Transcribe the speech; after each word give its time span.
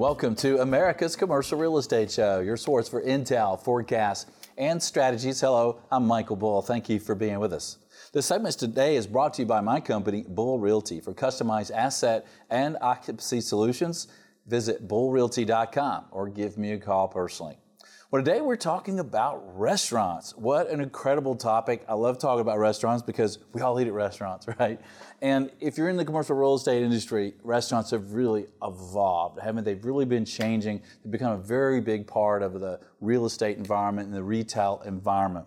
Welcome 0.00 0.34
to 0.36 0.62
America's 0.62 1.14
Commercial 1.14 1.58
Real 1.58 1.76
Estate 1.76 2.10
Show, 2.10 2.40
your 2.40 2.56
source 2.56 2.88
for 2.88 3.02
intel, 3.02 3.62
forecasts, 3.62 4.24
and 4.56 4.82
strategies. 4.82 5.42
Hello, 5.42 5.82
I'm 5.92 6.06
Michael 6.06 6.36
Bull. 6.36 6.62
Thank 6.62 6.88
you 6.88 6.98
for 6.98 7.14
being 7.14 7.38
with 7.38 7.52
us. 7.52 7.76
The 8.14 8.22
segment 8.22 8.58
today 8.58 8.96
is 8.96 9.06
brought 9.06 9.34
to 9.34 9.42
you 9.42 9.46
by 9.46 9.60
my 9.60 9.78
company, 9.78 10.24
Bull 10.26 10.58
Realty. 10.58 11.00
For 11.00 11.12
customized 11.12 11.70
asset 11.70 12.26
and 12.48 12.78
occupancy 12.80 13.42
solutions, 13.42 14.08
visit 14.46 14.88
bullrealty.com 14.88 16.06
or 16.12 16.30
give 16.30 16.56
me 16.56 16.72
a 16.72 16.78
call 16.78 17.06
personally. 17.06 17.58
Well, 18.12 18.24
today 18.24 18.40
we're 18.40 18.56
talking 18.56 18.98
about 18.98 19.56
restaurants. 19.56 20.36
What 20.36 20.68
an 20.68 20.80
incredible 20.80 21.36
topic. 21.36 21.84
I 21.88 21.94
love 21.94 22.18
talking 22.18 22.40
about 22.40 22.58
restaurants 22.58 23.04
because 23.04 23.38
we 23.52 23.60
all 23.60 23.80
eat 23.80 23.86
at 23.86 23.92
restaurants, 23.92 24.48
right? 24.58 24.80
And 25.22 25.48
if 25.60 25.78
you're 25.78 25.88
in 25.88 25.96
the 25.96 26.04
commercial 26.04 26.34
real 26.34 26.56
estate 26.56 26.82
industry, 26.82 27.34
restaurants 27.44 27.92
have 27.92 28.12
really 28.12 28.46
evolved, 28.64 29.38
haven't 29.38 29.62
they? 29.62 29.74
They've 29.74 29.84
really 29.84 30.06
been 30.06 30.24
changing. 30.24 30.82
They've 31.04 31.12
become 31.12 31.34
a 31.34 31.40
very 31.40 31.80
big 31.80 32.08
part 32.08 32.42
of 32.42 32.58
the 32.58 32.80
real 33.00 33.26
estate 33.26 33.58
environment 33.58 34.08
and 34.08 34.16
the 34.16 34.24
retail 34.24 34.82
environment. 34.84 35.46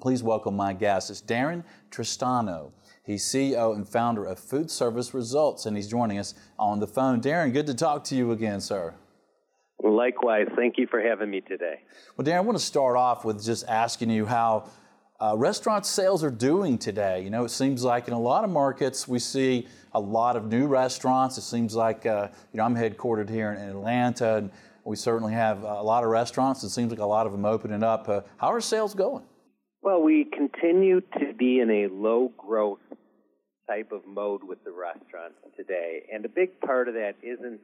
Please 0.00 0.20
welcome 0.20 0.56
my 0.56 0.72
guest. 0.72 1.10
It's 1.10 1.22
Darren 1.22 1.62
Tristano. 1.92 2.72
He's 3.04 3.22
CEO 3.22 3.76
and 3.76 3.88
founder 3.88 4.24
of 4.24 4.40
Food 4.40 4.68
Service 4.68 5.14
Results, 5.14 5.64
and 5.64 5.76
he's 5.76 5.86
joining 5.86 6.18
us 6.18 6.34
on 6.58 6.80
the 6.80 6.88
phone. 6.88 7.20
Darren, 7.20 7.52
good 7.52 7.68
to 7.68 7.74
talk 7.74 8.02
to 8.06 8.16
you 8.16 8.32
again, 8.32 8.60
sir. 8.60 8.94
Likewise. 9.82 10.46
Thank 10.56 10.78
you 10.78 10.86
for 10.86 11.00
having 11.00 11.30
me 11.30 11.40
today. 11.40 11.80
Well, 12.16 12.24
Darren, 12.24 12.36
I 12.36 12.40
want 12.40 12.58
to 12.58 12.64
start 12.64 12.96
off 12.96 13.24
with 13.24 13.44
just 13.44 13.66
asking 13.68 14.10
you 14.10 14.24
how 14.26 14.70
uh, 15.20 15.34
restaurant 15.36 15.86
sales 15.86 16.24
are 16.24 16.30
doing 16.30 16.78
today. 16.78 17.22
You 17.22 17.30
know, 17.30 17.44
it 17.44 17.50
seems 17.50 17.84
like 17.84 18.08
in 18.08 18.14
a 18.14 18.20
lot 18.20 18.44
of 18.44 18.50
markets 18.50 19.06
we 19.06 19.18
see 19.18 19.66
a 19.92 20.00
lot 20.00 20.36
of 20.36 20.46
new 20.46 20.66
restaurants. 20.66 21.38
It 21.38 21.42
seems 21.42 21.74
like, 21.74 22.06
uh, 22.06 22.28
you 22.52 22.58
know, 22.58 22.64
I'm 22.64 22.74
headquartered 22.74 23.28
here 23.28 23.52
in 23.52 23.68
Atlanta, 23.68 24.36
and 24.36 24.50
we 24.84 24.96
certainly 24.96 25.32
have 25.32 25.62
a 25.62 25.82
lot 25.82 26.04
of 26.04 26.10
restaurants. 26.10 26.62
It 26.62 26.70
seems 26.70 26.90
like 26.90 27.00
a 27.00 27.06
lot 27.06 27.26
of 27.26 27.32
them 27.32 27.44
opening 27.44 27.82
up. 27.82 28.08
Uh, 28.08 28.22
how 28.36 28.52
are 28.52 28.60
sales 28.60 28.94
going? 28.94 29.24
Well, 29.82 30.02
we 30.02 30.24
continue 30.24 31.00
to 31.00 31.32
be 31.38 31.60
in 31.60 31.70
a 31.70 31.86
low 31.88 32.32
growth 32.36 32.80
type 33.68 33.92
of 33.92 34.06
mode 34.06 34.42
with 34.42 34.62
the 34.64 34.72
restaurants 34.72 35.36
today. 35.56 36.02
And 36.12 36.24
a 36.24 36.28
big 36.28 36.60
part 36.60 36.88
of 36.88 36.94
that 36.94 37.14
isn't 37.22 37.60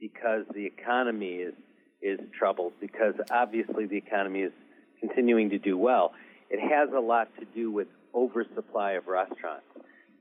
because 0.00 0.44
the 0.54 0.64
economy 0.64 1.36
is 1.36 1.54
is 2.02 2.18
troubled 2.36 2.72
because 2.80 3.14
obviously 3.30 3.84
the 3.84 3.96
economy 3.96 4.40
is 4.40 4.52
continuing 5.00 5.50
to 5.50 5.58
do 5.58 5.76
well. 5.76 6.12
It 6.48 6.58
has 6.58 6.88
a 6.96 7.00
lot 7.00 7.28
to 7.38 7.44
do 7.54 7.70
with 7.70 7.88
oversupply 8.14 8.92
of 8.92 9.06
restaurants. 9.06 9.66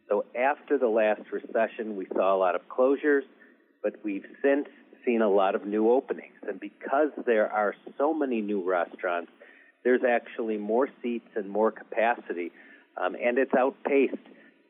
So 0.10 0.26
after 0.38 0.78
the 0.78 0.88
last 0.88 1.22
recession, 1.32 1.96
we 1.96 2.06
saw 2.14 2.36
a 2.36 2.38
lot 2.38 2.56
of 2.56 2.68
closures, 2.68 3.22
but 3.82 3.94
we've 4.04 4.26
since 4.42 4.68
seen 5.06 5.22
a 5.22 5.30
lot 5.30 5.56
of 5.56 5.66
new 5.66 5.90
openings. 5.90 6.36
And 6.48 6.60
because 6.60 7.10
there 7.26 7.52
are 7.52 7.74
so 7.98 8.14
many 8.14 8.42
new 8.42 8.62
restaurants, 8.62 9.32
there's 9.84 10.02
actually 10.04 10.58
more 10.58 10.90
seats 11.02 11.30
and 11.36 11.50
more 11.50 11.72
capacity, 11.72 12.52
um, 12.98 13.16
and 13.16 13.38
it's 13.38 13.54
outpaced 13.58 14.18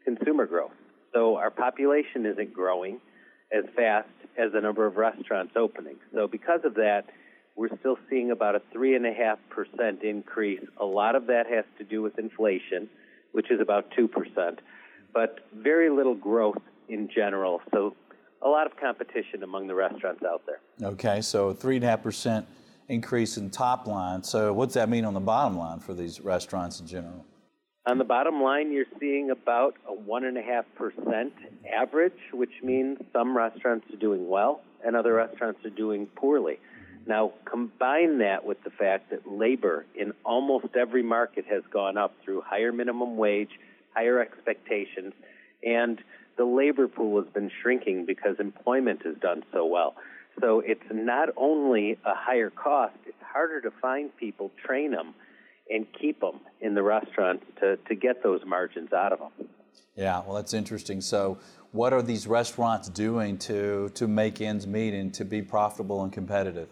consumer 0.06 0.46
growth. 0.46 0.72
So 1.14 1.38
our 1.38 1.50
population 1.50 2.28
isn't 2.28 2.54
growing 2.54 3.00
as 3.52 3.66
fast 3.76 4.08
as 4.38 4.52
the 4.52 4.62
number 4.62 4.86
of 4.86 4.98
restaurants 4.98 5.54
opening. 5.56 5.96
So 6.14 6.28
because 6.28 6.62
of 6.64 6.76
that, 6.76 7.06
we're 7.56 7.76
still 7.80 7.98
seeing 8.10 8.32
about 8.32 8.56
a 8.56 8.62
three 8.72 8.96
and 8.96 9.06
a 9.06 9.14
half 9.14 9.40
percent 9.50 10.04
increase. 10.04 10.64
A 10.78 10.86
lot 10.86 11.16
of 11.16 11.28
that 11.28 11.46
has 11.48 11.66
to 11.78 11.84
do 11.84 12.02
with 12.02 12.18
inflation, 12.18 12.90
which 13.34 13.52
is 13.52 13.60
about 13.60 13.92
two 13.96 14.08
percent, 14.08 14.60
but 15.14 15.40
very 15.54 15.90
little 15.90 16.16
growth 16.16 16.62
in 16.88 17.10
general. 17.14 17.62
So 17.74 17.96
a 18.42 18.48
lot 18.48 18.66
of 18.66 18.78
competition 18.78 19.44
among 19.44 19.68
the 19.68 19.76
restaurants 19.76 20.24
out 20.24 20.44
there. 20.46 20.60
Okay, 20.90 21.20
so 21.22 21.54
three 21.54 21.76
and 21.76 21.84
a 21.84 21.90
half 21.90 22.02
percent 22.02 22.46
increase 22.88 23.38
in 23.38 23.50
top 23.50 23.88
line. 23.88 24.24
So 24.24 24.54
what's 24.54 24.74
that 24.76 24.90
mean 24.90 25.04
on 25.06 25.14
the 25.14 25.20
bottom 25.20 25.58
line 25.58 25.80
for 25.80 25.94
these 25.94 26.22
restaurants 26.22 26.80
in 26.80 26.88
general? 26.88 27.26
On 27.90 27.98
the 27.98 28.04
bottom 28.04 28.44
line, 28.44 28.72
you're 28.72 28.86
seeing 29.00 29.32
about 29.32 29.74
a 29.88 29.92
1.5% 29.92 31.32
average, 31.74 32.14
which 32.32 32.62
means 32.62 33.00
some 33.12 33.36
restaurants 33.36 33.92
are 33.92 33.98
doing 33.98 34.30
well 34.30 34.62
and 34.86 34.96
other 34.96 35.16
restaurants 35.16 35.66
are 35.66 35.72
doing 35.72 36.06
poorly. 36.06 36.60
Now, 37.08 37.34
combine 37.46 38.20
that 38.20 38.46
with 38.46 38.64
the 38.64 38.70
fact 38.70 39.10
that 39.10 39.28
labor 39.28 39.88
in 39.96 40.14
almost 40.24 40.76
every 40.76 41.02
market 41.02 41.46
has 41.50 41.64
gone 41.74 41.98
up 41.98 42.14
through 42.24 42.42
higher 42.42 42.72
minimum 42.72 43.18
wage, 43.18 43.50
higher 43.96 44.20
expectations, 44.20 45.14
and 45.64 46.00
the 46.38 46.46
labor 46.46 46.88
pool 46.88 47.20
has 47.20 47.34
been 47.34 47.50
shrinking 47.64 48.06
because 48.06 48.36
employment 48.40 49.02
has 49.04 49.16
done 49.18 49.42
so 49.52 49.66
well. 49.66 49.96
So 50.40 50.60
it's 50.60 50.86
not 50.92 51.30
only 51.36 51.98
a 52.06 52.14
higher 52.14 52.52
cost, 52.52 52.94
it's 53.08 53.18
harder 53.24 53.62
to 53.62 53.72
find 53.82 54.16
people, 54.16 54.52
train 54.64 54.92
them, 54.92 55.16
and 55.70 55.86
keep 56.00 56.20
them 56.20 56.40
in 56.62 56.74
the 56.74 56.84
restaurants 56.84 57.46
to, 57.60 57.78
to 57.88 57.96
get 57.96 58.24
those 58.24 58.42
margins 58.46 58.92
out 58.94 59.14
of 59.14 59.20
them. 59.20 59.48
Yeah, 59.96 60.22
well, 60.26 60.36
that's 60.36 60.54
interesting. 60.54 61.02
So, 61.02 61.38
what 61.72 61.94
are 61.94 62.02
these 62.02 62.26
restaurants 62.26 62.90
doing 62.90 63.38
to, 63.40 63.90
to 63.90 64.08
make 64.08 64.42
ends 64.42 64.66
meet 64.66 64.94
and 64.94 65.14
to 65.14 65.26
be 65.26 65.42
profitable 65.42 66.04
and 66.04 66.12
competitive? 66.12 66.70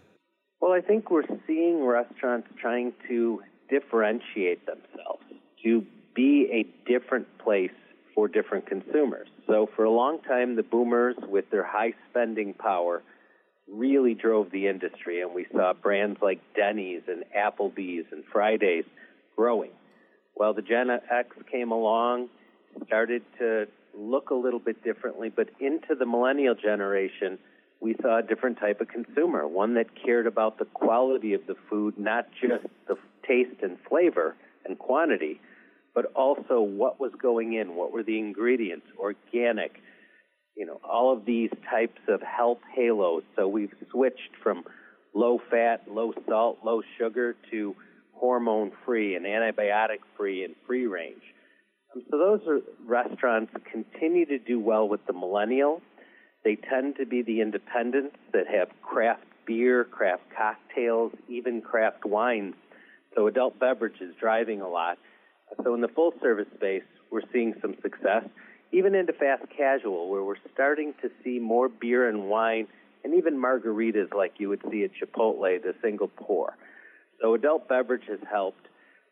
Well, 0.59 0.71
I 0.71 0.81
think 0.81 1.11
we're 1.11 1.27
seeing 1.45 1.85
restaurants 1.85 2.47
trying 2.59 2.93
to 3.07 3.41
differentiate 3.69 4.65
themselves, 4.65 5.23
to 5.63 5.85
be 6.15 6.49
a 6.51 6.89
different 6.89 7.27
place 7.37 7.71
for 8.15 8.27
different 8.27 8.65
consumers. 8.65 9.27
So, 9.45 9.69
for 9.75 9.83
a 9.83 9.91
long 9.91 10.19
time, 10.21 10.55
the 10.55 10.63
boomers, 10.63 11.15
with 11.27 11.49
their 11.51 11.63
high 11.63 11.93
spending 12.09 12.53
power, 12.53 13.03
really 13.71 14.13
drove 14.13 14.51
the 14.51 14.67
industry, 14.67 15.21
and 15.21 15.33
we 15.33 15.45
saw 15.51 15.73
brands 15.73 16.19
like 16.21 16.39
Denny's 16.55 17.01
and 17.07 17.23
Applebee's 17.35 18.05
and 18.11 18.23
Fridays 18.31 18.85
growing. 19.35 19.71
Well, 20.35 20.53
the 20.53 20.61
Gen 20.61 20.89
X 20.89 21.35
came 21.51 21.71
along, 21.71 22.29
started 22.85 23.23
to 23.39 23.67
look 23.97 24.29
a 24.29 24.35
little 24.35 24.59
bit 24.59 24.83
differently, 24.83 25.29
but 25.29 25.49
into 25.59 25.95
the 25.95 26.05
millennial 26.05 26.55
generation, 26.55 27.39
we 27.79 27.95
saw 28.01 28.19
a 28.19 28.23
different 28.23 28.59
type 28.59 28.81
of 28.81 28.87
consumer, 28.87 29.47
one 29.47 29.73
that 29.75 29.87
cared 29.95 30.27
about 30.27 30.59
the 30.59 30.65
quality 30.65 31.33
of 31.33 31.45
the 31.47 31.55
food, 31.69 31.97
not 31.97 32.27
just 32.39 32.65
the 32.87 32.95
taste 33.27 33.61
and 33.61 33.77
flavor 33.87 34.35
and 34.65 34.77
quantity, 34.79 35.39
but 35.93 36.05
also 36.15 36.61
what 36.61 36.99
was 36.99 37.11
going 37.19 37.53
in, 37.53 37.75
what 37.75 37.91
were 37.91 38.03
the 38.03 38.19
ingredients, 38.19 38.85
organic, 38.99 39.81
you 40.57 40.65
know, 40.65 40.81
all 40.83 41.13
of 41.13 41.23
these 41.25 41.51
types 41.69 42.01
of 42.07 42.21
health 42.21 42.57
halos. 42.75 43.23
So 43.35 43.47
we've 43.47 43.73
switched 43.91 44.31
from 44.41 44.63
low 45.13 45.39
fat, 45.51 45.83
low 45.87 46.13
salt, 46.27 46.59
low 46.65 46.81
sugar 46.97 47.35
to 47.51 47.75
hormone 48.13 48.71
free 48.83 49.15
and 49.15 49.25
antibiotic 49.25 49.99
free 50.17 50.43
and 50.43 50.55
free 50.65 50.87
range. 50.87 51.21
Um, 51.95 52.01
so 52.09 52.17
those 52.17 52.41
are 52.47 52.61
restaurants 52.85 53.53
continue 53.71 54.25
to 54.25 54.39
do 54.39 54.59
well 54.59 54.89
with 54.89 55.05
the 55.05 55.13
millennials. 55.13 55.81
They 56.43 56.55
tend 56.55 56.95
to 56.97 57.05
be 57.05 57.21
the 57.21 57.41
independents 57.41 58.15
that 58.33 58.47
have 58.47 58.69
craft 58.81 59.25
beer, 59.45 59.83
craft 59.83 60.23
cocktails, 60.35 61.11
even 61.29 61.61
craft 61.61 62.03
wines. 62.03 62.55
So 63.15 63.27
adult 63.27 63.59
beverages 63.59 64.15
driving 64.19 64.61
a 64.61 64.67
lot. 64.67 64.97
So 65.63 65.75
in 65.75 65.81
the 65.81 65.87
full 65.87 66.13
service 66.21 66.47
space, 66.55 66.83
we're 67.11 67.21
seeing 67.31 67.53
some 67.61 67.75
success 67.81 68.23
even 68.71 68.95
into 68.95 69.13
fast 69.13 69.43
casual, 69.55 70.09
where 70.09 70.23
we're 70.23 70.35
starting 70.53 70.93
to 71.01 71.09
see 71.23 71.39
more 71.39 71.69
beer 71.69 72.07
and 72.09 72.29
wine 72.29 72.67
and 73.03 73.13
even 73.15 73.41
margaritas 73.41 74.13
like 74.13 74.33
you 74.37 74.49
would 74.49 74.61
see 74.69 74.83
at 74.83 74.91
Chipotle, 74.99 75.61
the 75.61 75.73
single 75.81 76.09
pour. 76.09 76.57
So 77.21 77.33
adult 77.33 77.69
beverage 77.69 78.03
has 78.09 78.19
helped, 78.29 78.67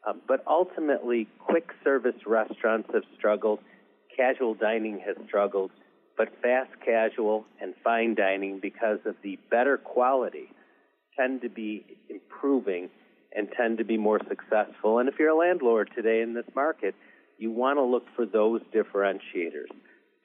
um, 0.07 0.21
but 0.27 0.43
ultimately, 0.47 1.27
quick 1.39 1.69
service 1.83 2.15
restaurants 2.27 2.89
have 2.93 3.03
struggled, 3.17 3.59
casual 4.15 4.53
dining 4.53 4.99
has 5.05 5.15
struggled, 5.27 5.71
but 6.17 6.29
fast 6.41 6.71
casual 6.83 7.45
and 7.61 7.73
fine 7.83 8.15
dining, 8.15 8.59
because 8.59 8.99
of 9.05 9.15
the 9.23 9.39
better 9.49 9.77
quality, 9.77 10.49
tend 11.17 11.41
to 11.41 11.49
be 11.49 11.85
improving 12.09 12.89
and 13.35 13.49
tend 13.55 13.77
to 13.77 13.83
be 13.83 13.97
more 13.97 14.19
successful. 14.29 14.99
And 14.99 15.09
if 15.09 15.15
you're 15.19 15.29
a 15.29 15.37
landlord 15.37 15.89
today 15.95 16.21
in 16.21 16.33
this 16.33 16.45
market, 16.55 16.95
you 17.37 17.51
want 17.51 17.77
to 17.77 17.83
look 17.83 18.05
for 18.15 18.25
those 18.25 18.61
differentiators 18.73 19.67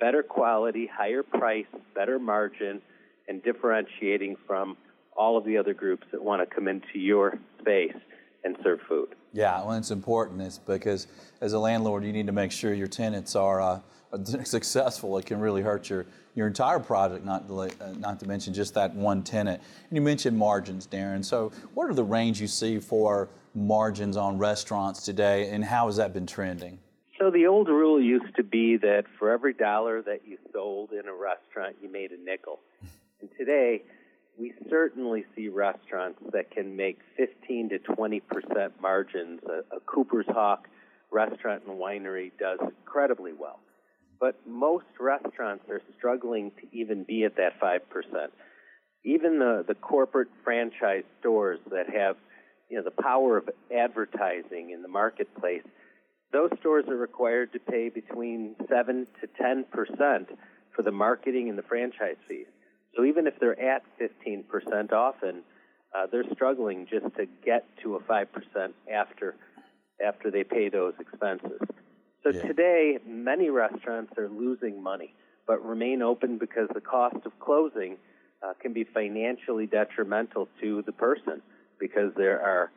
better 0.01 0.23
quality, 0.23 0.87
higher 0.91 1.23
price, 1.23 1.67
better 1.95 2.19
margin, 2.19 2.81
and 3.29 3.43
differentiating 3.43 4.35
from 4.47 4.77
all 5.15 5.37
of 5.37 5.45
the 5.45 5.59
other 5.59 5.75
groups 5.75 6.07
that 6.11 6.23
want 6.23 6.41
to 6.41 6.55
come 6.55 6.67
into 6.67 6.99
your 6.99 7.39
space 7.61 7.95
and 8.43 8.57
serve 8.65 8.81
food. 8.89 9.15
Yeah, 9.33 9.63
well, 9.63 9.73
it's 9.75 9.91
important. 9.91 10.41
It's 10.41 10.59
because 10.59 11.07
as 11.43 11.53
a 11.53 11.59
landlord, 11.59 12.05
you 12.05 12.13
need 12.13 12.27
to 12.27 12.33
make 12.33 12.51
sure 12.51 12.73
your 12.73 12.87
tenants 12.87 13.37
are, 13.37 13.61
uh, 13.61 13.81
successful. 14.45 15.19
It 15.19 15.27
can 15.27 15.39
really 15.39 15.63
hurt 15.63 15.91
your, 15.91 16.07
your 16.35 16.47
entire 16.47 16.81
project, 16.81 17.25
not 17.25 17.47
to, 17.49 17.61
uh, 17.61 17.69
not 17.99 18.19
to 18.21 18.27
mention 18.27 18.55
just 18.55 18.75
that 18.75 18.95
one 18.95 19.23
tenant. 19.23 19.63
And 19.89 19.97
you 19.97 20.01
mentioned 20.01 20.37
margins, 20.37 20.87
Darren. 20.87 21.25
So, 21.25 21.53
what 21.75 21.89
are 21.89 21.95
the 21.95 22.05
range 22.05 22.41
you 22.41 22.49
see 22.49 22.79
for 22.81 23.29
margins 23.55 24.17
on 24.17 24.39
restaurants 24.39 25.05
today, 25.05 25.51
and 25.51 25.65
how 25.65 25.87
has 25.87 25.97
that 25.97 26.13
been 26.13 26.27
trending? 26.27 26.79
So 27.21 27.31
the 27.31 27.47
old 27.47 27.69
rule 27.69 28.01
used 28.01 28.35
to 28.37 28.43
be 28.43 28.79
that 28.79 29.05
for 29.19 29.31
every 29.31 29.53
dollar 29.53 30.01
that 30.03 30.21
you 30.27 30.39
sold 30.55 30.93
in 30.93 31.07
a 31.07 31.13
restaurant, 31.13 31.77
you 31.83 31.93
made 31.93 32.13
a 32.13 32.17
nickel. 32.17 32.61
And 33.21 33.29
today, 33.39 33.83
we 34.39 34.55
certainly 34.71 35.27
see 35.37 35.49
restaurants 35.49 36.19
that 36.33 36.51
can 36.51 36.77
make 36.77 36.99
15 37.19 37.69
to 37.71 37.79
20 37.79 38.21
percent 38.21 38.81
margins. 38.81 39.41
A, 39.47 39.77
a 39.77 39.81
Cooper's 39.81 40.25
Hawk 40.29 40.67
restaurant 41.13 41.65
and 41.69 41.79
winery 41.79 42.31
does 42.39 42.59
incredibly 42.63 43.35
well. 43.35 43.61
But 44.19 44.37
most 44.47 44.87
restaurants 44.99 45.65
are 45.69 45.83
struggling 45.99 46.53
to 46.53 46.79
even 46.79 47.05
be 47.05 47.25
at 47.25 47.37
that 47.37 47.61
5%. 47.61 47.81
Even 49.05 49.39
the, 49.39 49.65
the 49.69 49.75
corporate 49.75 50.29
franchise 50.43 51.05
stores 51.21 51.59
that 51.71 51.91
have 51.91 52.17
you 52.71 52.79
know, 52.79 52.85
the 52.85 53.03
power 53.03 53.37
of 53.37 53.51
advertising 53.75 54.71
in 54.71 54.81
the 54.81 54.89
marketplace, 54.89 55.65
those 56.33 56.51
stores 56.61 56.85
are 56.89 56.97
required 56.97 57.53
to 57.53 57.59
pay 57.59 57.89
between 57.89 58.55
7 58.69 59.07
to 59.21 59.27
10% 59.43 60.27
for 60.75 60.83
the 60.83 60.93
marketing 60.93 61.49
and 61.49 61.59
the 61.59 61.63
franchise 61.63 62.17
fees. 62.29 62.47
So 62.97 63.05
even 63.05 63.27
if 63.27 63.35
they're 63.41 63.61
at 63.61 63.83
15% 64.01 64.93
often, 64.93 65.43
uh, 65.95 66.07
they're 66.11 66.25
struggling 66.33 66.87
just 66.91 67.07
to 67.17 67.27
get 67.45 67.65
to 67.83 67.97
a 67.97 68.01
5% 68.01 68.27
after 68.93 69.37
after 70.05 70.31
they 70.31 70.45
pay 70.45 70.71
those 70.71 70.95
expenses. 70.99 71.61
So 72.23 72.31
yeah. 72.31 72.41
today, 72.41 72.99
many 73.07 73.51
restaurants 73.51 74.13
are 74.17 74.31
losing 74.31 74.83
money, 74.83 75.15
but 75.47 75.63
remain 75.63 76.01
open 76.01 76.39
because 76.39 76.69
the 76.73 76.81
cost 76.81 77.17
of 77.27 77.39
closing 77.39 77.99
uh, 78.43 78.55
can 78.63 78.73
be 78.73 78.85
financially 78.85 79.67
detrimental 79.67 80.49
to 80.63 80.83
the 80.87 80.93
person 80.93 81.43
because 81.79 82.13
there 82.17 82.41
are 82.41 82.71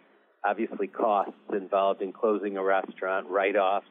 obviously 0.46 0.88
costs 0.88 1.34
involved 1.52 2.02
in 2.02 2.12
closing 2.12 2.58
a 2.58 2.64
restaurant, 2.64 3.28
write-offs, 3.28 3.88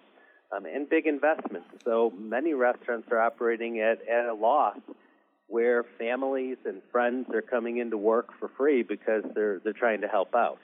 um, 0.55 0.67
and 0.67 0.89
big 0.89 1.07
investments. 1.07 1.69
So 1.85 2.13
many 2.19 2.53
restaurants 2.55 3.09
are 3.11 3.21
operating 3.21 3.81
at, 3.81 4.07
at 4.09 4.27
a 4.27 4.35
loss 4.35 4.79
where 5.47 5.85
families 5.99 6.57
and 6.65 6.81
friends 6.91 7.29
are 7.35 7.43
coming 7.43 7.79
into 7.79 7.97
work 7.97 8.29
for 8.39 8.49
free 8.57 8.83
because 8.83 9.23
they're 9.35 9.61
they're 9.63 9.73
trying 9.73 10.01
to 10.01 10.09
help 10.09 10.35
out. 10.35 10.59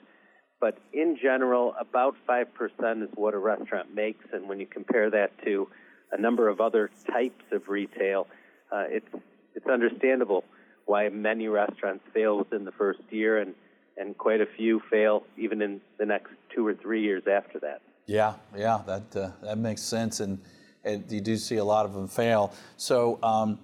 But 0.59 0.77
in 0.93 1.17
general, 1.21 1.75
about 1.79 2.15
five 2.25 2.53
percent 2.53 3.03
is 3.03 3.09
what 3.15 3.33
a 3.33 3.37
restaurant 3.37 3.93
makes, 3.93 4.25
and 4.33 4.49
when 4.49 4.59
you 4.59 4.65
compare 4.65 5.09
that 5.11 5.31
to 5.45 5.69
a 6.11 6.19
number 6.19 6.49
of 6.49 6.59
other 6.59 6.89
types 7.11 7.45
of 7.51 7.69
retail, 7.69 8.27
uh, 8.71 8.85
it's 8.87 9.07
it's 9.55 9.67
understandable 9.67 10.43
why 10.85 11.09
many 11.09 11.47
restaurants 11.47 12.03
fail 12.13 12.39
within 12.39 12.65
the 12.65 12.71
first 12.71 13.01
year, 13.11 13.37
and 13.37 13.53
and 13.99 14.17
quite 14.17 14.41
a 14.41 14.45
few 14.45 14.81
fail 14.89 15.23
even 15.37 15.61
in 15.61 15.81
the 15.97 16.05
next 16.05 16.31
two 16.55 16.65
or 16.65 16.73
three 16.73 17.03
years 17.03 17.23
after 17.27 17.59
that. 17.59 17.81
Yeah, 18.05 18.35
yeah, 18.57 18.81
that 18.87 19.15
uh, 19.15 19.31
that 19.43 19.57
makes 19.57 19.83
sense, 19.83 20.19
and, 20.19 20.39
and, 20.83 21.11
you 21.11 21.21
do 21.21 21.37
see 21.37 21.57
a 21.57 21.63
lot 21.63 21.85
of 21.85 21.93
them 21.93 22.07
fail. 22.07 22.53
So. 22.77 23.19
Um, 23.21 23.59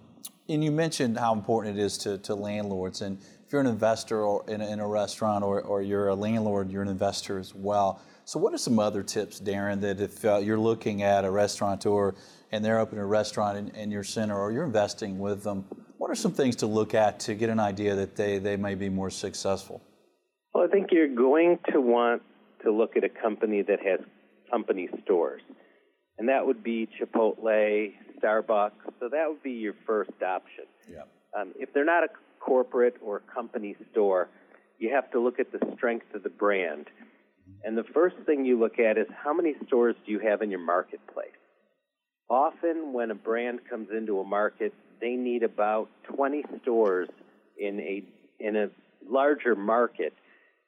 and 0.47 0.63
you 0.63 0.71
mentioned 0.71 1.17
how 1.17 1.33
important 1.33 1.77
it 1.77 1.81
is 1.81 1.97
to, 1.99 2.17
to 2.19 2.35
landlords. 2.35 3.01
And 3.01 3.17
if 3.19 3.51
you're 3.51 3.61
an 3.61 3.67
investor 3.67 4.23
or 4.23 4.47
in, 4.47 4.61
a, 4.61 4.67
in 4.67 4.79
a 4.79 4.87
restaurant 4.87 5.43
or, 5.43 5.61
or 5.61 5.81
you're 5.81 6.09
a 6.09 6.15
landlord, 6.15 6.71
you're 6.71 6.83
an 6.83 6.87
investor 6.87 7.39
as 7.39 7.53
well. 7.53 8.01
So, 8.25 8.39
what 8.39 8.53
are 8.53 8.57
some 8.57 8.79
other 8.79 9.03
tips, 9.03 9.39
Darren, 9.39 9.81
that 9.81 9.99
if 9.99 10.25
uh, 10.25 10.37
you're 10.37 10.59
looking 10.59 11.03
at 11.03 11.25
a 11.25 11.31
restaurateur 11.31 12.15
and 12.51 12.65
they're 12.65 12.79
opening 12.79 13.03
a 13.03 13.07
restaurant 13.07 13.57
in, 13.57 13.69
in, 13.75 13.91
your 13.91 14.03
center 14.03 14.35
or 14.35 14.51
you're 14.51 14.63
investing 14.63 15.19
with 15.19 15.43
them, 15.43 15.65
what 15.97 16.09
are 16.09 16.15
some 16.15 16.31
things 16.31 16.55
to 16.57 16.67
look 16.67 16.95
at 16.95 17.19
to 17.21 17.35
get 17.35 17.49
an 17.49 17.59
idea 17.59 17.95
that 17.95 18.15
they, 18.15 18.39
they 18.39 18.57
may 18.57 18.73
be 18.73 18.89
more 18.89 19.11
successful? 19.11 19.81
I 20.65 20.67
think 20.67 20.87
you're 20.91 21.13
going 21.13 21.59
to 21.71 21.79
want 21.79 22.23
to 22.63 22.71
look 22.71 22.97
at 22.97 23.03
a 23.03 23.09
company 23.09 23.61
that 23.61 23.79
has 23.85 23.99
company 24.49 24.89
stores. 25.03 25.41
And 26.17 26.29
that 26.29 26.45
would 26.45 26.63
be 26.63 26.87
Chipotle, 26.99 27.93
Starbucks. 28.19 28.71
So 28.99 29.09
that 29.09 29.25
would 29.27 29.43
be 29.43 29.51
your 29.51 29.75
first 29.85 30.11
option. 30.25 30.65
Yeah. 30.89 31.03
Um, 31.39 31.53
if 31.59 31.71
they're 31.73 31.85
not 31.85 32.03
a 32.03 32.07
corporate 32.39 32.95
or 33.03 33.19
company 33.19 33.75
store, 33.91 34.29
you 34.79 34.91
have 34.93 35.11
to 35.11 35.19
look 35.19 35.39
at 35.39 35.51
the 35.51 35.59
strength 35.75 36.07
of 36.15 36.23
the 36.23 36.29
brand. 36.29 36.87
And 37.63 37.77
the 37.77 37.83
first 37.83 38.15
thing 38.25 38.43
you 38.43 38.59
look 38.59 38.79
at 38.79 38.97
is 38.97 39.05
how 39.23 39.33
many 39.33 39.53
stores 39.67 39.95
do 40.05 40.11
you 40.11 40.19
have 40.19 40.41
in 40.41 40.49
your 40.49 40.65
marketplace? 40.65 41.29
Often, 42.27 42.91
when 42.91 43.11
a 43.11 43.15
brand 43.15 43.59
comes 43.69 43.89
into 43.95 44.19
a 44.19 44.23
market, 44.23 44.73
they 44.99 45.11
need 45.11 45.43
about 45.43 45.89
20 46.15 46.43
stores 46.63 47.07
in 47.59 47.79
a 47.79 48.03
in 48.39 48.55
a 48.55 48.69
larger 49.07 49.55
market 49.55 50.13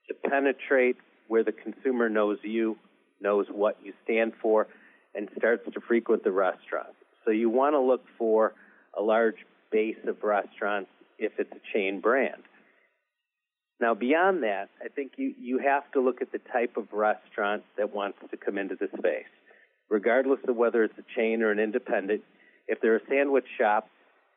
to 0.08 0.30
penetrate 0.30 0.98
where 1.28 1.44
the 1.44 1.52
consumer 1.52 2.10
knows 2.10 2.38
you, 2.44 2.78
knows 3.22 3.48
what 3.52 3.78
you 3.84 3.94
stand 4.04 4.34
for, 4.42 4.68
and 5.16 5.30
starts 5.38 5.64
to 5.74 5.82
frequent 5.82 6.24
the 6.24 6.32
restaurant. 6.32 6.94
So 7.26 7.32
you 7.32 7.50
want 7.50 7.74
to 7.74 7.80
look 7.80 8.04
for 8.18 8.54
a 8.98 9.02
large 9.02 9.36
base 9.72 9.98
of 10.08 10.24
restaurants 10.24 10.90
if 11.20 11.34
it's 11.40 11.52
a 11.52 11.78
chain 11.78 12.00
brand. 12.00 12.44
Now, 13.80 13.94
beyond 13.94 14.44
that, 14.44 14.70
I 14.84 14.88
think 14.88 15.14
you, 15.18 15.34
you 15.40 15.60
have 15.60 15.92
to 15.92 16.02
look 16.02 16.22
at 16.22 16.32
the 16.32 16.40
type 16.52 16.78
of 16.78 16.92
restaurant 16.92 17.64
that 17.78 17.94
wants 17.94 18.18
to 18.32 18.38
come 18.38 18.58
into 18.58 18.76
the 18.76 18.88
space. 18.98 19.26
Regardless 19.90 20.40
of 20.48 20.56
whether 20.56 20.84
it's 20.84 20.98
a 20.98 21.20
chain 21.20 21.44
or 21.44 21.52
an 21.52 21.60
independent, 21.60 22.22
if 22.68 22.82
they're 22.82 22.98
a 22.98 23.08
sandwich 23.10 23.46
shop, 23.58 23.90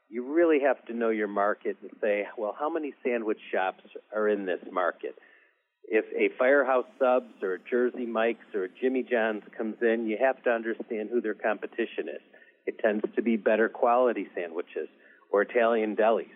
you 0.08 0.34
really 0.34 0.60
have 0.60 0.84
to 0.86 0.92
know 0.92 1.10
your 1.10 1.28
market 1.28 1.76
and 1.80 1.90
say, 2.00 2.26
well, 2.36 2.54
how 2.58 2.68
many 2.68 2.92
sandwich 3.04 3.38
shops 3.52 3.82
are 4.14 4.28
in 4.28 4.44
this 4.44 4.60
market? 4.70 5.14
If 5.92 6.04
a 6.14 6.32
Firehouse 6.38 6.86
Subs 7.00 7.42
or 7.42 7.54
a 7.54 7.58
Jersey 7.68 8.06
Mike's 8.06 8.54
or 8.54 8.64
a 8.64 8.68
Jimmy 8.80 9.02
John's 9.02 9.42
comes 9.58 9.74
in, 9.82 10.06
you 10.06 10.16
have 10.20 10.40
to 10.44 10.50
understand 10.50 11.10
who 11.10 11.20
their 11.20 11.34
competition 11.34 12.08
is. 12.08 12.22
It 12.64 12.78
tends 12.78 13.04
to 13.16 13.22
be 13.22 13.36
better 13.36 13.68
quality 13.68 14.28
sandwiches 14.32 14.88
or 15.32 15.42
Italian 15.42 15.96
delis. 15.96 16.28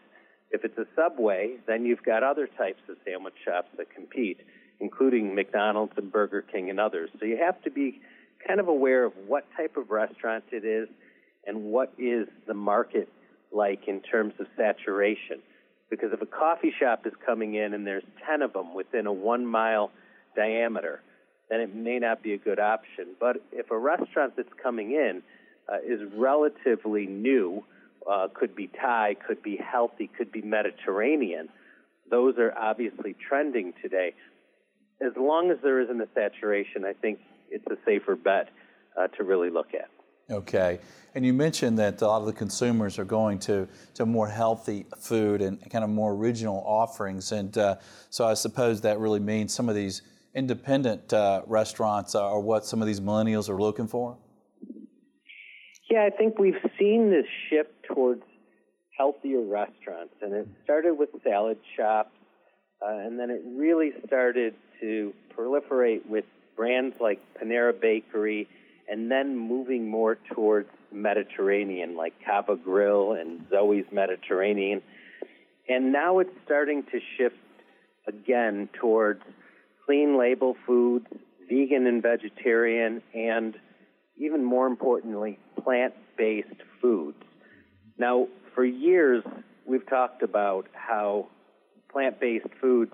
If 0.51 0.65
it's 0.65 0.77
a 0.77 0.87
Subway, 0.97 1.59
then 1.69 1.87
you've 1.87 2.03
got 2.03 2.25
other 2.25 2.49
types 2.49 2.83
of 2.89 2.97
sandwich 3.07 3.35
shops 3.45 3.69
that 3.77 3.95
compete, 3.95 4.41
including 4.81 5.37
McDonald's 5.37 5.93
and 5.97 6.11
Burger 6.11 6.43
King 6.43 6.69
and 6.69 6.81
others. 6.81 7.11
So 7.21 7.25
you 7.25 7.37
have 7.37 7.63
to 7.63 7.71
be 7.71 8.01
kind 8.47 8.59
of 8.59 8.67
aware 8.67 9.05
of 9.05 9.13
what 9.29 9.47
type 9.57 9.77
of 9.77 9.91
restaurant 9.91 10.45
it 10.51 10.65
is 10.65 10.89
and 11.47 11.67
what 11.67 11.93
is 11.97 12.27
the 12.49 12.55
market 12.55 13.09
like 13.53 13.87
in 13.87 14.01
terms 14.01 14.35
of 14.41 14.47
saturation. 14.57 15.39
Because 15.95 16.13
if 16.13 16.21
a 16.21 16.27
coffee 16.27 16.73
shop 16.79 17.07
is 17.07 17.13
coming 17.25 17.55
in 17.55 17.73
and 17.73 17.87
there's 17.87 18.03
10 18.27 18.43
of 18.43 18.53
them 18.53 18.75
within 18.75 19.07
a 19.07 19.13
one 19.13 19.47
mile 19.47 19.93
diameter, 20.35 21.01
then 21.49 21.61
it 21.61 21.75
may 21.75 21.99
not 21.99 22.23
be 22.23 22.33
a 22.33 22.39
good 22.39 22.59
option. 22.59 23.15
But 23.21 23.37
if 23.53 23.71
a 23.71 23.79
restaurant 23.79 24.35
that's 24.37 24.53
coming 24.61 24.91
in 24.91 25.23
uh, 25.69 25.77
is 25.87 26.01
relatively 26.17 27.07
new, 27.07 27.65
uh, 28.11 28.29
could 28.35 28.57
be 28.57 28.67
Thai, 28.67 29.17
could 29.27 29.43
be 29.43 29.57
healthy, 29.57 30.11
could 30.19 30.33
be 30.33 30.43
Mediterranean, 30.43 31.49
those 32.11 32.39
are 32.39 32.53
obviously 32.57 33.15
trending 33.29 33.73
today. 33.81 34.15
As 35.01 35.13
long 35.17 35.51
as 35.51 35.59
there 35.63 35.81
isn't 35.81 36.01
a 36.01 36.09
saturation, 36.15 36.85
I 36.85 36.93
think 36.93 37.21
it's 37.51 37.67
a 37.69 37.77
safer 37.85 38.17
bet 38.17 38.49
uh, 38.99 39.07
to 39.17 39.25
really 39.25 39.51
look 39.51 39.75
at. 39.75 39.89
Okay. 40.31 40.79
And 41.15 41.25
you 41.25 41.33
mentioned 41.33 41.79
that 41.79 42.03
a 42.03 42.07
lot 42.07 42.21
of 42.21 42.27
the 42.27 42.33
consumers 42.33 42.99
are 42.99 43.05
going 43.05 43.39
to, 43.41 43.69
to 43.95 44.05
more 44.05 44.29
healthy 44.29 44.87
food 44.99 45.43
and 45.43 45.61
kind 45.71 45.85
of 45.85 45.91
more 45.91 46.13
original 46.13 46.63
offerings. 46.67 47.31
And 47.31 47.57
uh, 47.57 47.77
so 48.11 48.27
I 48.27 48.35
suppose 48.35 48.81
that 48.81 48.99
really 48.99 49.21
means 49.21 49.55
some 49.55 49.69
of 49.69 49.75
these 49.75 50.03
independent 50.35 51.13
uh, 51.13 51.43
restaurants 51.47 52.15
are 52.15 52.41
what 52.41 52.67
some 52.67 52.81
of 52.81 52.89
these 52.89 53.01
millennials 53.01 53.49
are 53.49 53.61
looking 53.61 53.87
for? 53.87 54.19
Yeah, 55.91 56.05
I 56.05 56.11
think 56.11 56.39
we've 56.39 56.59
seen 56.79 57.11
this 57.11 57.27
shift 57.49 57.71
towards 57.85 58.23
healthier 58.99 59.43
restaurants. 59.43 60.15
And 60.21 60.35
it 60.35 60.49
started 60.65 60.95
with 60.95 61.11
salad 61.23 61.59
shops, 61.77 62.11
uh, 62.85 62.97
and 62.99 63.19
then 63.19 63.31
it 63.31 63.43
really 63.45 63.93
started 64.07 64.55
to 64.81 65.13
proliferate 65.37 66.07
with 66.09 66.25
brands 66.57 66.97
like 67.01 67.21
Panera 67.41 67.79
Bakery 67.79 68.49
and 68.89 69.11
then 69.11 69.37
moving 69.37 69.89
more 69.89 70.19
towards 70.35 70.69
Mediterranean, 70.93 71.97
like 71.97 72.15
Cava 72.25 72.57
Grill 72.57 73.13
and 73.13 73.47
Zoe's 73.51 73.85
Mediterranean. 73.91 74.83
And 75.69 75.93
now 75.93 76.19
it's 76.19 76.31
starting 76.45 76.83
to 76.85 77.01
shift 77.17 77.37
again 78.07 78.69
towards 78.79 79.23
clean 79.87 80.19
label 80.19 80.57
foods, 80.67 81.07
vegan 81.49 81.87
and 81.87 82.03
vegetarian, 82.03 83.03
and 83.15 83.55
even 84.17 84.45
more 84.45 84.67
importantly, 84.67 85.39
plant 85.63 85.95
based 86.17 86.49
foods. 86.81 87.17
Now, 87.99 88.29
for 88.55 88.65
years, 88.65 89.25
we've 89.67 89.87
talked 89.89 90.23
about 90.23 90.69
how 90.73 91.29
plant 91.91 92.21
based 92.21 92.47
foods 92.61 92.93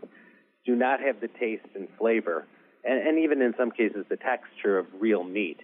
do 0.67 0.75
not 0.77 1.01
have 1.01 1.21
the 1.21 1.29
taste 1.29 1.67
and 1.75 1.89
flavor, 1.99 2.47
and, 2.85 3.07
and 3.07 3.19
even 3.19 3.43
in 3.43 3.55
some 3.59 3.71
cases, 3.71 4.05
the 4.09 4.17
texture 4.17 4.79
of 4.79 4.87
real 4.99 5.25
meat. 5.25 5.59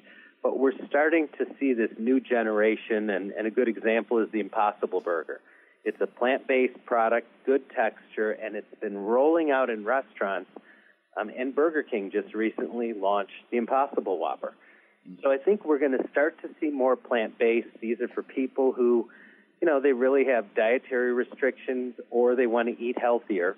But 0.47 0.61
we're 0.61 0.79
starting 0.87 1.27
to 1.39 1.47
see 1.59 1.73
this 1.73 1.91
new 1.99 2.21
generation, 2.21 3.11
and, 3.11 3.33
and 3.33 3.49
a 3.49 3.51
good 3.51 3.67
example 3.67 4.19
is 4.19 4.31
the 4.31 4.39
Impossible 4.39 5.01
Burger. 5.01 5.41
It's 5.85 6.01
a 6.01 6.07
plant 6.07 6.47
based 6.47 6.77
product, 6.87 7.27
good 7.45 7.69
texture, 7.71 8.31
and 8.31 8.55
it's 8.55 8.73
been 8.81 8.97
rolling 8.97 9.51
out 9.51 9.71
in 9.71 9.85
restaurants. 9.85 10.49
Um, 11.21 11.33
and 11.37 11.53
Burger 11.53 11.83
King 11.83 12.13
just 12.13 12.33
recently 12.33 12.93
launched 12.93 13.33
the 13.51 13.57
Impossible 13.57 14.19
Whopper. 14.19 14.55
So 15.21 15.33
I 15.33 15.39
think 15.39 15.65
we're 15.65 15.81
going 15.81 15.99
to 15.99 16.09
start 16.13 16.41
to 16.43 16.49
see 16.61 16.71
more 16.71 16.95
plant 16.95 17.41
based. 17.41 17.67
These 17.81 18.01
are 18.01 18.07
for 18.07 18.23
people 18.23 18.71
who 18.71 19.11
you 19.61 19.67
know, 19.67 19.81
they 19.81 19.95
really 19.95 20.27
have 20.27 20.55
dietary 20.55 21.13
restrictions 21.13 21.95
or 22.09 22.37
they 22.37 22.47
want 22.47 22.69
to 22.69 22.81
eat 22.81 23.01
healthier. 23.01 23.57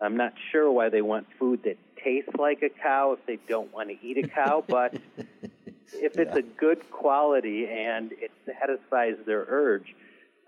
I'm 0.00 0.16
not 0.16 0.34
sure 0.52 0.70
why 0.70 0.90
they 0.90 1.02
want 1.02 1.26
food 1.40 1.64
that 1.64 1.76
tastes 2.04 2.30
like 2.38 2.62
a 2.62 2.68
cow 2.68 3.16
if 3.18 3.26
they 3.26 3.38
don't 3.48 3.72
want 3.72 3.88
to 3.88 3.96
eat 4.06 4.24
a 4.24 4.28
cow, 4.28 4.62
but 4.66 4.94
if 5.92 6.18
it's 6.18 6.32
yeah. 6.32 6.38
a 6.38 6.42
good 6.42 6.90
quality 6.90 7.66
and 7.66 8.12
it 8.12 8.30
satisfies 8.46 9.16
their 9.26 9.44
urge, 9.48 9.94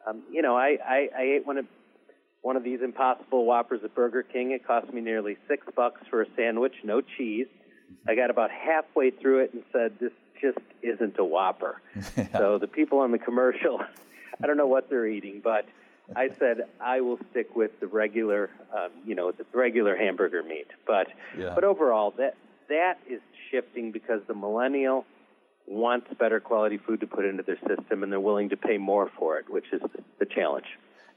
um, 0.07 0.23
you 0.31 0.43
know, 0.43 0.57
I, 0.57 0.79
I, 0.85 1.09
I 1.17 1.23
ate 1.23 1.47
one 1.47 1.59
of 1.59 1.67
one 2.43 2.57
of 2.57 2.65
these 2.65 2.81
Impossible 2.83 3.45
Whoppers 3.45 3.81
at 3.85 3.95
Burger 3.95 4.25
King. 4.25 4.51
It 4.51 4.67
cost 4.67 4.93
me 4.93 5.01
nearly 5.01 5.37
six 5.47 5.65
bucks 5.77 6.01
for 6.11 6.23
a 6.23 6.27
sandwich, 6.37 6.75
no 6.83 7.01
cheese. 7.01 7.47
I 8.07 8.17
got 8.17 8.31
about 8.31 8.51
halfway 8.51 9.11
through 9.11 9.45
it 9.45 9.55
and 9.55 9.63
said, 9.73 9.99
"This 10.01 10.13
just 10.41 10.59
isn't 10.83 11.19
a 11.19 11.25
Whopper." 11.25 11.81
yeah. 12.17 12.27
So 12.37 12.59
the 12.59 12.67
people 12.67 12.99
on 12.99 13.13
the 13.13 13.19
commercial, 13.19 13.81
I 14.43 14.47
don't 14.47 14.57
know 14.57 14.67
what 14.67 14.91
they're 14.91 15.07
eating, 15.07 15.41
but 15.43 15.67
I 16.17 16.31
said 16.39 16.63
I 16.81 17.01
will 17.01 17.19
stick 17.31 17.55
with 17.55 17.79
the 17.81 17.87
regular, 17.87 18.51
um, 18.77 18.91
you 19.07 19.15
know, 19.15 19.31
the 19.31 19.47
regular 19.53 19.97
hamburger 19.97 20.43
meat. 20.43 20.69
But 20.87 21.09
yeah. 21.39 21.53
but 21.55 21.65
overall, 21.65 22.13
that 22.19 22.37
that 22.69 22.99
is 23.09 23.21
shifting 23.51 23.93
because 23.93 24.21
the 24.27 24.35
millennial 24.35 25.05
wants 25.67 26.07
better 26.19 26.41
quality 26.41 26.79
food 26.79 27.01
to 27.01 27.07
put 27.07 27.25
into 27.25 27.43
their 27.43 27.59
system, 27.69 28.03
and 28.03 28.13
they're 28.13 28.21
willing 28.21 28.49
to 28.51 28.57
pay 28.57 28.79
more 28.79 29.11
for 29.19 29.39
it, 29.39 29.47
which 29.49 29.67
is 29.73 29.81
the 30.19 30.27
challenge. 30.27 30.67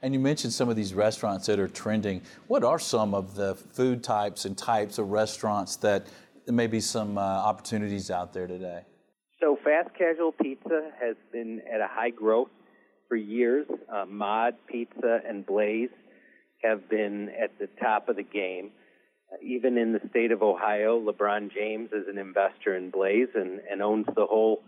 And 0.02 0.12
you 0.12 0.20
mentioned 0.20 0.52
some 0.52 0.68
of 0.68 0.76
these 0.76 0.94
restaurants 0.94 1.46
that 1.46 1.58
are 1.58 1.68
trending. 1.68 2.22
What 2.46 2.64
are 2.64 2.78
some 2.78 3.14
of 3.14 3.34
the 3.34 3.54
food 3.54 4.04
types 4.04 4.44
and 4.44 4.56
types 4.56 4.98
of 4.98 5.10
restaurants 5.10 5.76
that 5.76 6.06
may 6.46 6.66
be 6.66 6.80
some 6.80 7.18
uh, 7.18 7.20
opportunities 7.20 8.10
out 8.10 8.32
there 8.32 8.46
today? 8.46 8.82
So, 9.40 9.58
fast 9.64 9.90
casual 9.96 10.32
pizza 10.32 10.90
has 11.00 11.16
been 11.32 11.60
at 11.72 11.80
a 11.80 11.88
high 11.88 12.10
growth 12.10 12.48
for 13.08 13.16
years. 13.16 13.66
Uh, 13.92 14.04
Mod 14.06 14.54
Pizza 14.66 15.20
and 15.26 15.44
Blaze 15.44 15.90
have 16.62 16.88
been 16.88 17.30
at 17.42 17.58
the 17.58 17.68
top 17.80 18.08
of 18.08 18.16
the 18.16 18.22
game. 18.22 18.70
Even 19.42 19.76
in 19.76 19.92
the 19.92 20.00
state 20.10 20.32
of 20.32 20.42
Ohio, 20.42 21.00
LeBron 21.00 21.52
James 21.52 21.90
is 21.92 22.06
an 22.08 22.18
investor 22.18 22.76
in 22.76 22.90
Blaze 22.90 23.28
and, 23.34 23.60
and 23.70 23.82
owns 23.82 24.06
the 24.14 24.26
whole 24.26 24.62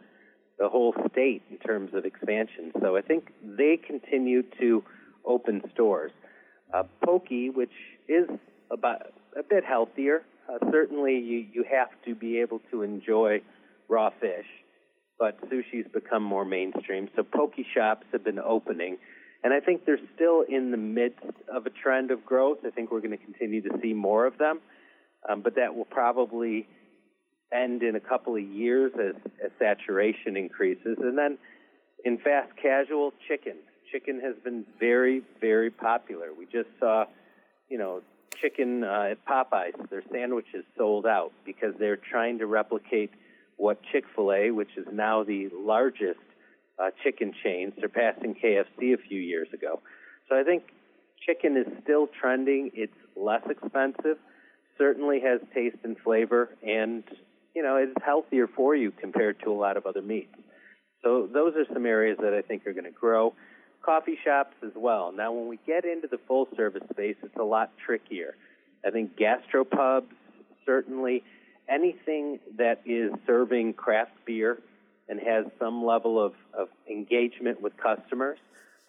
the 0.58 0.68
whole 0.68 0.92
state 1.12 1.42
in 1.50 1.58
terms 1.58 1.94
of 1.94 2.04
expansion. 2.04 2.72
So 2.80 2.96
I 2.96 3.00
think 3.00 3.30
they 3.42 3.76
continue 3.76 4.42
to 4.58 4.82
open 5.24 5.62
stores. 5.72 6.10
Uh, 6.74 6.82
Poke, 7.04 7.28
which 7.54 7.70
is 8.08 8.28
about 8.70 9.12
a 9.38 9.44
bit 9.44 9.64
healthier, 9.64 10.22
uh, 10.48 10.58
certainly 10.72 11.14
you, 11.18 11.46
you 11.52 11.64
have 11.70 11.90
to 12.06 12.14
be 12.14 12.40
able 12.40 12.60
to 12.70 12.82
enjoy 12.82 13.40
raw 13.88 14.10
fish, 14.20 14.46
but 15.18 15.38
sushi's 15.48 15.86
become 15.92 16.22
more 16.22 16.44
mainstream. 16.44 17.08
So 17.16 17.22
poke 17.22 17.54
shops 17.74 18.06
have 18.12 18.24
been 18.24 18.38
opening, 18.38 18.98
and 19.44 19.52
I 19.52 19.60
think 19.60 19.84
they're 19.84 20.00
still 20.14 20.42
in 20.48 20.70
the 20.70 20.76
midst 20.76 21.24
of 21.52 21.66
a 21.66 21.70
trend 21.70 22.10
of 22.10 22.24
growth. 22.24 22.58
I 22.66 22.70
think 22.70 22.90
we're 22.90 23.00
going 23.00 23.16
to 23.16 23.24
continue 23.24 23.62
to 23.62 23.78
see 23.82 23.92
more 23.92 24.26
of 24.26 24.38
them, 24.38 24.60
um, 25.28 25.42
but 25.42 25.54
that 25.56 25.74
will 25.74 25.84
probably 25.84 26.66
end 27.52 27.82
in 27.82 27.96
a 27.96 28.00
couple 28.00 28.36
of 28.36 28.42
years 28.42 28.92
as, 28.94 29.14
as 29.44 29.50
saturation 29.58 30.36
increases. 30.36 30.98
And 31.00 31.16
then 31.16 31.38
in 32.04 32.18
fast 32.18 32.50
casual, 32.60 33.12
chicken 33.28 33.54
chicken 33.90 34.20
has 34.20 34.34
been 34.44 34.64
very, 34.78 35.22
very 35.40 35.70
popular. 35.70 36.28
We 36.36 36.44
just 36.44 36.68
saw, 36.78 37.04
you 37.68 37.78
know, 37.78 38.02
chicken 38.40 38.84
uh, 38.84 39.12
at 39.12 39.24
Popeyes, 39.26 39.88
their 39.90 40.02
sandwiches 40.12 40.64
sold 40.76 41.06
out 41.06 41.32
because 41.44 41.74
they're 41.78 41.96
trying 41.96 42.38
to 42.38 42.46
replicate 42.46 43.10
what 43.56 43.80
Chick 43.90 44.04
fil 44.14 44.32
A, 44.32 44.50
which 44.50 44.76
is 44.76 44.86
now 44.92 45.24
the 45.24 45.48
largest 45.52 46.20
uh, 46.80 46.90
chicken 47.02 47.32
chain, 47.42 47.72
surpassing 47.80 48.34
KFC 48.34 48.94
a 48.94 48.98
few 49.08 49.20
years 49.20 49.48
ago. 49.52 49.80
So 50.28 50.38
I 50.38 50.44
think 50.44 50.64
chicken 51.26 51.56
is 51.56 51.66
still 51.82 52.08
trending. 52.20 52.70
It's 52.74 52.92
less 53.16 53.42
expensive, 53.50 54.18
certainly 54.76 55.20
has 55.20 55.40
taste 55.54 55.78
and 55.82 55.96
flavor, 55.98 56.50
and, 56.62 57.02
you 57.54 57.62
know, 57.62 57.76
it's 57.76 57.92
healthier 58.04 58.46
for 58.46 58.76
you 58.76 58.92
compared 58.92 59.40
to 59.44 59.50
a 59.50 59.58
lot 59.58 59.76
of 59.76 59.86
other 59.86 60.02
meats. 60.02 60.34
So 61.02 61.28
those 61.32 61.54
are 61.56 61.64
some 61.72 61.86
areas 61.86 62.18
that 62.22 62.34
I 62.34 62.42
think 62.42 62.66
are 62.66 62.72
going 62.72 62.84
to 62.84 62.90
grow 62.90 63.34
coffee 63.84 64.18
shops 64.24 64.54
as 64.64 64.72
well. 64.76 65.12
Now, 65.16 65.32
when 65.32 65.48
we 65.48 65.58
get 65.66 65.84
into 65.84 66.08
the 66.08 66.18
full 66.26 66.48
service 66.56 66.82
space, 66.90 67.16
it's 67.22 67.36
a 67.36 67.44
lot 67.44 67.70
trickier. 67.84 68.34
I 68.84 68.90
think 68.90 69.12
gastropubs, 69.16 70.08
certainly 70.66 71.22
anything 71.68 72.38
that 72.58 72.80
is 72.84 73.12
serving 73.26 73.74
craft 73.74 74.12
beer 74.26 74.58
and 75.08 75.20
has 75.20 75.46
some 75.58 75.84
level 75.84 76.22
of, 76.22 76.34
of 76.52 76.68
engagement 76.90 77.60
with 77.60 77.72
customers, 77.76 78.38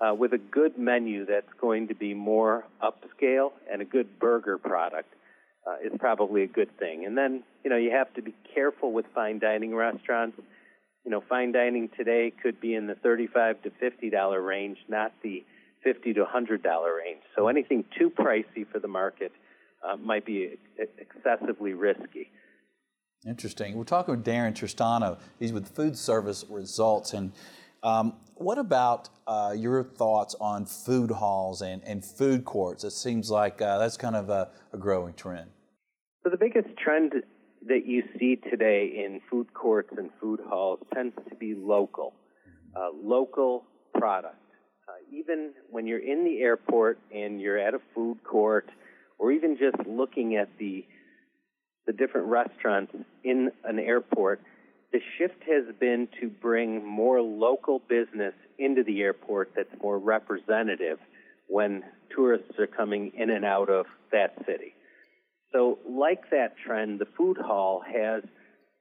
uh, 0.02 0.14
with 0.14 0.34
a 0.34 0.38
good 0.38 0.78
menu 0.78 1.26
that's 1.26 1.54
going 1.60 1.88
to 1.88 1.96
be 1.96 2.14
more 2.14 2.66
upscale 2.82 3.52
and 3.72 3.82
a 3.82 3.86
good 3.86 4.20
burger 4.20 4.58
product 4.58 5.14
uh, 5.68 5.76
is 5.84 5.92
probably 6.00 6.44
a 6.44 6.48
good 6.48 6.76
thing. 6.78 7.06
And 7.06 7.18
then, 7.18 7.44
you 7.64 7.70
know, 7.70 7.78
you 7.78 7.92
have 7.92 8.14
to 8.16 8.22
be 8.22 8.34
careful 8.54 8.92
with 8.92 9.06
fine 9.14 9.40
dining 9.40 9.76
restaurants 9.76 10.40
you 11.06 11.12
know, 11.12 11.24
fine 11.28 11.52
dining 11.52 11.90
today 11.98 12.32
could 12.44 12.60
be 12.60 12.76
in 12.76 12.88
the 12.88 12.96
thirty-five 12.96 13.62
to 13.64 13.72
fifty 13.80 14.10
dollar 14.10 14.42
range, 14.42 14.78
not 14.88 15.14
the 15.24 15.44
fifty 15.84 16.14
to 16.14 16.26
hundred 16.26 16.62
dollar 16.62 16.96
range. 16.96 17.22
So 17.36 17.48
anything 17.48 17.86
too 17.98 18.10
pricey 18.10 18.68
for 18.72 18.80
the 18.80 18.88
market 18.88 19.32
uh, 19.84 19.96
might 19.96 20.26
be 20.26 20.58
excessively 20.78 21.74
risky. 21.74 22.30
Interesting. 23.28 23.76
We're 23.76 23.84
talking 23.84 24.16
with 24.16 24.24
Darren 24.24 24.54
Tristano. 24.54 25.20
He's 25.40 25.52
with 25.52 25.68
Food 25.68 25.98
Service 25.98 26.46
Results. 26.50 27.14
And 27.14 27.34
um, 27.84 28.14
what 28.36 28.58
about 28.58 29.10
uh, 29.28 29.54
your 29.58 29.84
thoughts 29.84 30.36
on 30.40 30.66
food 30.66 31.12
halls 31.12 31.62
and, 31.62 31.84
and 31.84 32.04
food 32.04 32.46
courts? 32.46 32.86
It 32.86 32.92
seems 32.92 33.30
like 33.30 33.62
uh, 33.62 33.78
that's 33.78 33.98
kind 33.98 34.16
of 34.16 34.30
a, 34.30 34.50
a 34.72 34.78
growing 34.78 35.14
trend. 35.16 35.50
So 36.24 36.30
the 36.30 36.38
biggest 36.38 36.70
trend 36.78 37.12
that 37.68 37.86
you 37.86 38.04
see 38.18 38.38
today 38.38 38.86
in 39.06 39.20
food 39.30 39.54
courts 39.54 39.90
and 39.98 40.10
food 40.22 40.40
halls 40.48 40.80
tends 40.94 41.14
to 41.30 41.36
be 41.36 41.54
local, 41.56 42.14
uh, 42.74 42.88
local 43.04 43.66
product. 43.96 44.36
Uh, 44.88 44.94
even 45.12 45.52
when 45.70 45.86
you're 45.86 46.00
in 46.00 46.24
the 46.24 46.40
airport 46.40 47.00
and 47.14 47.42
you're 47.42 47.60
at 47.60 47.74
a 47.74 47.80
food 47.94 48.18
court, 48.24 48.70
or 49.18 49.34
even 49.34 49.58
just 49.58 49.76
looking 49.86 50.38
at 50.38 50.48
the 50.58 50.86
the 51.90 51.94
different 51.94 52.28
restaurants 52.28 52.94
in 53.24 53.50
an 53.64 53.80
airport, 53.80 54.40
the 54.92 55.00
shift 55.18 55.42
has 55.48 55.76
been 55.80 56.08
to 56.22 56.30
bring 56.30 56.86
more 56.86 57.20
local 57.20 57.80
business 57.90 58.36
into 58.60 58.84
the 58.84 59.02
airport 59.02 59.54
that's 59.56 59.74
more 59.82 59.98
representative 59.98 61.00
when 61.48 61.82
tourists 62.16 62.60
are 62.60 62.68
coming 62.68 63.12
in 63.18 63.32
and 63.32 63.44
out 63.44 63.72
of 63.72 63.88
that 64.12 64.36
city. 64.46 64.76
So, 65.52 65.80
like 65.90 66.30
that 66.30 66.54
trend, 66.64 67.00
the 67.00 67.08
food 67.18 67.38
hall 67.38 67.82
has 67.92 68.22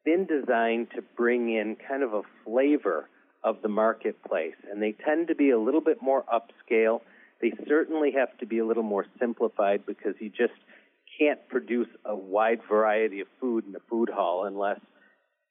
been 0.05 0.27
designed 0.27 0.89
to 0.95 1.03
bring 1.17 1.49
in 1.49 1.79
kind 1.89 2.03
of 2.03 2.13
a 2.13 2.21
flavor 2.45 3.09
of 3.43 3.63
the 3.63 3.71
marketplace, 3.71 4.57
and 4.71 4.83
they 4.83 4.95
tend 5.03 5.29
to 5.29 5.35
be 5.35 5.49
a 5.49 5.59
little 5.59 5.81
bit 5.81 6.03
more 6.03 6.27
upscale. 6.31 7.01
They 7.41 7.55
certainly 7.67 8.13
have 8.19 8.37
to 8.41 8.47
be 8.47 8.59
a 8.59 8.67
little 8.67 8.83
more 8.83 9.07
simplified 9.19 9.87
because 9.87 10.13
you 10.21 10.29
just 10.29 10.53
can't 11.19 11.49
produce 11.49 11.89
a 12.05 12.15
wide 12.15 12.61
variety 12.69 13.21
of 13.21 13.29
food 13.41 13.65
in 13.67 13.75
a 13.75 13.81
food 13.91 14.09
hall 14.09 14.45
unless 14.45 14.81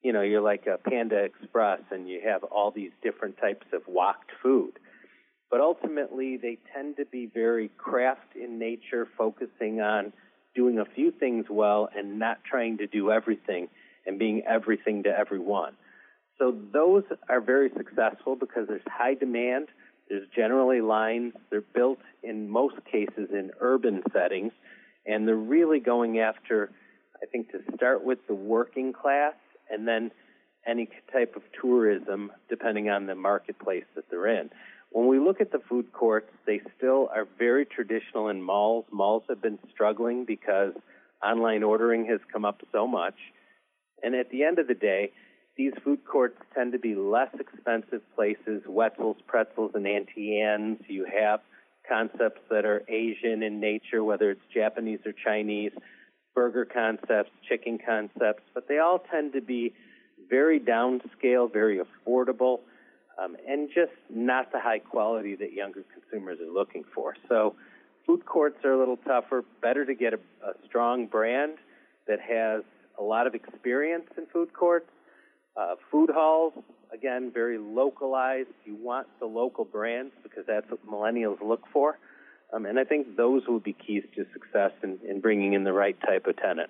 you 0.02 0.14
know 0.14 0.22
you're 0.22 0.42
like 0.42 0.66
a 0.68 0.78
Panda 0.78 1.24
Express 1.24 1.82
and 1.92 2.10
you 2.10 2.22
have 2.26 2.44
all 2.44 2.72
these 2.72 2.92
different 3.04 3.38
types 3.38 3.66
of 3.74 3.82
woked 3.86 4.32
food. 4.42 4.74
But 5.50 5.62
ultimately, 5.62 6.38
they 6.38 6.58
tend 6.76 6.98
to 6.98 7.06
be 7.06 7.30
very 7.34 7.70
craft 7.78 8.36
in 8.36 8.60
nature, 8.60 9.08
focusing 9.18 9.80
on 9.80 10.12
doing 10.56 10.80
a 10.80 10.86
few 10.86 11.12
things 11.12 11.46
well 11.50 11.88
and 11.96 12.20
not 12.20 12.40
trying 12.44 12.80
to 12.80 12.88
do 12.88 13.12
everything 13.12 13.70
and 14.06 14.20
being 14.20 14.44
everything 14.48 15.04
to 15.04 15.10
everyone. 15.10 15.74
So 16.40 16.56
those 16.74 17.04
are 17.30 17.42
very 17.42 17.70
successful 17.76 18.36
because 18.36 18.68
there's 18.68 18.82
high 18.86 19.14
demand. 19.14 19.68
There's 20.10 20.28
generally 20.36 20.82
lines. 20.82 21.34
They're 21.50 21.62
built 21.62 22.00
in 22.24 22.50
most 22.50 22.76
cases 22.92 23.30
in 23.32 23.52
urban 23.60 24.04
settings, 24.14 24.52
and 25.08 25.28
they're 25.28 25.36
really 25.36 25.80
going 25.80 26.20
after, 26.20 26.70
I 27.22 27.26
think, 27.26 27.52
to 27.52 27.60
start 27.76 28.04
with 28.04 28.20
the 28.28 28.36
working 28.36 28.94
class 28.94 29.34
and 29.70 29.88
then 29.88 30.12
any 30.68 30.90
type 31.12 31.36
of 31.36 31.44
tourism, 31.60 32.32
depending 32.50 32.90
on 32.90 33.06
the 33.06 33.16
marketplace 33.16 33.86
that 33.96 34.10
they're 34.10 34.28
in. 34.28 34.50
When 34.92 35.08
we 35.08 35.20
look 35.20 35.42
at 35.42 35.52
the 35.52 35.60
food 35.70 35.92
courts, 35.94 36.30
they 36.46 36.62
still 36.78 37.10
are 37.14 37.28
very 37.38 37.66
traditional 37.66 38.30
in 38.30 38.42
malls. 38.42 38.86
Malls 38.92 39.24
have 39.30 39.42
been 39.42 39.60
struggling 39.74 40.26
because 40.26 40.74
online 41.24 41.64
ordering 41.64 42.06
has 42.08 42.20
come 42.32 42.46
up 42.46 42.62
so 42.72 42.88
much. 42.88 43.16
And 44.04 44.16
at 44.16 44.30
the 44.30 44.44
end 44.44 44.60
of 44.60 44.68
the 44.68 44.74
day, 44.74 45.12
these 45.58 45.74
food 45.84 46.00
courts 46.06 46.38
tend 46.54 46.74
to 46.74 46.80
be 46.80 46.96
less 46.96 47.34
expensive 47.40 48.02
places. 48.16 48.62
Wetzel's, 48.68 49.18
Pretzels, 49.26 49.72
and 49.74 49.88
Auntie 49.88 50.40
Anne's. 50.40 50.80
You 50.88 51.06
have 51.06 51.40
concepts 51.88 52.42
that 52.50 52.66
are 52.66 52.84
Asian 52.88 53.44
in 53.44 53.60
nature, 53.60 54.04
whether 54.04 54.32
it's 54.32 54.42
Japanese 54.54 55.00
or 55.06 55.14
Chinese, 55.14 55.72
burger 56.36 56.66
concepts, 56.66 57.32
chicken 57.48 57.80
concepts, 57.84 58.44
but 58.54 58.68
they 58.68 58.80
all 58.80 59.00
tend 59.12 59.34
to 59.34 59.42
be 59.42 59.74
very 60.30 60.60
downscale, 60.60 61.52
very 61.52 61.80
affordable 61.80 62.60
um, 63.22 63.36
and 63.48 63.70
just 63.74 63.92
not 64.10 64.52
the 64.52 64.60
high 64.60 64.80
quality 64.80 65.36
that 65.36 65.54
younger 65.54 65.84
consumers 65.94 66.40
are 66.40 66.52
looking 66.52 66.84
for. 66.94 67.16
So, 67.28 67.56
food 68.06 68.26
courts 68.26 68.58
are 68.64 68.74
a 68.74 68.80
little 68.80 68.98
tougher. 68.98 69.44
Better 69.62 69.86
to 69.86 69.96
get 69.96 70.14
a, 70.14 70.20
a 70.46 70.54
strong 70.66 71.08
brand 71.08 71.54
that 72.08 72.20
has 72.22 72.64
a 73.00 73.04
lot 73.04 73.28
of 73.28 73.36
experience 73.36 74.06
in 74.18 74.26
food 74.28 74.54
courts. 74.54 74.90
Uh, 75.56 75.76
food 75.92 76.10
halls, 76.14 76.54
again, 76.94 77.32
very 77.34 77.58
localized. 77.58 78.50
You 78.66 78.76
want 78.76 79.08
the 79.20 79.26
local 79.26 79.66
brands 79.66 80.14
because 80.24 80.46
that's 80.46 80.70
what 80.70 80.86
millennials 80.88 81.42
look 81.42 81.64
for. 81.72 81.98
Um, 82.54 82.66
and 82.66 82.80
I 82.80 82.84
think 82.84 83.18
those 83.18 83.46
will 83.48 83.60
be 83.60 83.74
keys 83.74 84.04
to 84.16 84.26
success 84.32 84.72
in, 84.84 85.00
in 85.08 85.20
bringing 85.20 85.54
in 85.54 85.64
the 85.64 85.74
right 85.74 86.00
type 86.02 86.28
of 86.28 86.38
tenant. 86.38 86.70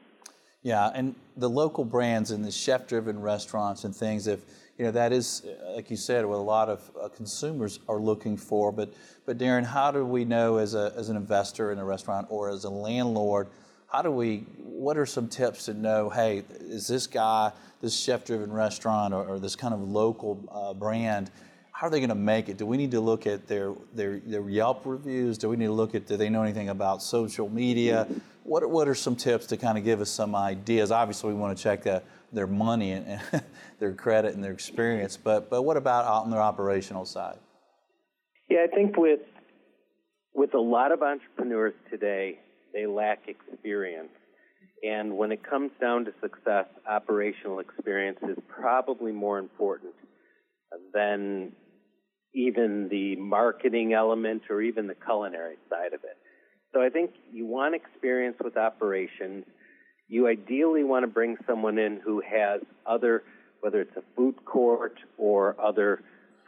Yeah, 0.64 0.92
and 0.94 1.16
the 1.38 1.50
local 1.50 1.86
brands 1.86 2.32
and 2.32 2.44
the 2.44 2.52
chef-driven 2.52 3.20
restaurants 3.22 3.84
and 3.84 3.96
things, 3.96 4.28
if 4.28 4.42
you 4.78 4.86
know 4.86 4.92
that 4.92 5.14
is, 5.14 5.46
like 5.76 5.90
you 5.90 5.96
said, 5.98 6.26
what 6.26 6.38
a 6.38 6.42
lot 6.42 6.68
of 6.68 6.92
uh, 7.00 7.10
consumers 7.10 7.80
are 7.88 8.00
looking 8.00 8.36
for. 8.36 8.72
But, 8.72 8.94
but 9.26 9.38
Darren, 9.38 9.66
how 9.66 9.92
do 9.92 10.04
we 10.04 10.26
know 10.26 10.58
as 10.58 10.74
a 10.74 10.94
as 10.96 11.10
an 11.10 11.16
investor 11.16 11.72
in 11.72 11.78
a 11.78 11.86
restaurant 11.86 12.28
or 12.30 12.50
as 12.50 12.64
a 12.64 12.70
landlord? 12.70 13.48
How 13.88 14.02
do 14.02 14.12
we? 14.12 14.46
What 14.58 14.98
are 14.98 15.06
some 15.06 15.28
tips 15.28 15.66
to 15.66 15.74
know? 15.74 16.10
Hey, 16.10 16.44
is 16.60 16.88
this 16.88 17.08
guy, 17.08 17.52
this 17.82 17.98
chef-driven 17.98 18.52
restaurant, 18.52 19.14
or, 19.14 19.26
or 19.26 19.40
this 19.40 19.56
kind 19.56 19.74
of 19.74 19.82
local 19.82 20.44
uh, 20.52 20.74
brand? 20.74 21.32
how 21.78 21.86
are 21.86 21.90
they 21.92 22.00
going 22.00 22.10
to 22.10 22.16
make 22.16 22.50
it? 22.50 22.58
Do 22.58 22.66
we 22.66 22.76
need 22.76 22.90
to 22.90 23.00
look 23.00 23.28
at 23.28 23.48
their, 23.48 23.72
their, 23.94 24.20
their 24.22 24.50
Yelp 24.50 24.82
reviews? 24.84 25.38
Do 25.38 25.48
we 25.48 25.58
need 25.58 25.68
to 25.68 25.72
look 25.74 25.94
at, 25.94 26.08
do 26.08 26.18
they 26.18 26.28
know 26.28 26.42
anything 26.42 26.70
about 26.70 27.04
social 27.04 27.48
media? 27.48 28.08
What, 28.42 28.68
what 28.68 28.88
are 28.88 28.96
some 28.96 29.16
tips 29.16 29.46
to 29.48 29.58
kind 29.58 29.78
of 29.78 29.84
give 29.84 30.02
us 30.02 30.10
some 30.10 30.34
ideas? 30.34 30.92
Obviously, 30.92 31.36
we 31.36 31.40
want 31.40 31.56
to 31.56 31.64
check 31.64 31.86
uh, 31.86 32.00
their 32.34 32.48
money 32.48 32.94
and, 32.94 33.06
and 33.32 33.44
their 33.80 33.94
credit 33.94 34.34
and 34.34 34.44
their 34.44 34.54
experience, 34.54 35.18
but, 35.18 35.52
but 35.52 35.62
what 35.62 35.78
about 35.78 36.06
on 36.06 36.32
their 36.32 36.42
operational 36.42 37.06
side? 37.06 37.38
Yeah, 38.50 38.66
I 38.68 38.76
think 38.76 38.98
with, 38.98 39.20
with 40.34 40.56
a 40.56 40.60
lot 40.60 40.92
of 40.92 41.04
entrepreneurs 41.04 41.76
today, 41.92 42.40
they 42.74 42.86
lack 42.86 43.28
experience. 43.28 44.10
And 44.84 45.18
when 45.18 45.32
it 45.32 45.44
comes 45.44 45.72
down 45.82 46.06
to 46.06 46.14
success, 46.22 46.66
operational 46.90 47.60
experience 47.60 48.20
is 48.24 48.38
probably 48.48 49.12
more 49.12 49.40
important 49.40 49.94
than 50.94 51.54
even 52.34 52.88
the 52.90 53.16
marketing 53.16 53.94
element 53.94 54.44
or 54.50 54.62
even 54.62 54.88
the 54.88 54.96
culinary 54.96 55.56
side 55.70 55.94
of 55.94 56.04
it. 56.04 56.18
So 56.74 56.82
I 56.82 56.90
think 56.90 57.12
you 57.32 57.48
want 57.48 57.74
experience 57.74 58.38
with 58.44 58.58
operations. 58.58 59.46
You 60.08 60.28
ideally 60.28 60.84
want 60.84 61.04
to 61.04 61.08
bring 61.08 61.38
someone 61.48 61.80
in 61.80 62.00
who 62.04 62.22
has 62.22 62.62
other, 62.86 63.24
whether 63.62 63.82
it's 63.82 63.98
a 63.98 64.04
food 64.16 64.36
court 64.46 65.00
or 65.18 65.60
other 65.60 66.04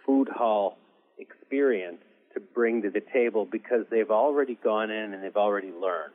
food 0.06 0.30
hall 0.30 0.78
experience 1.18 2.02
to 2.40 2.54
bring 2.54 2.82
to 2.84 2.90
the 2.90 3.02
table 3.14 3.46
because 3.46 3.86
they've 3.90 4.12
already 4.12 4.56
gone 4.56 4.90
in 4.90 5.14
and 5.14 5.24
they've 5.24 5.36
already 5.36 5.72
learned. 5.72 6.14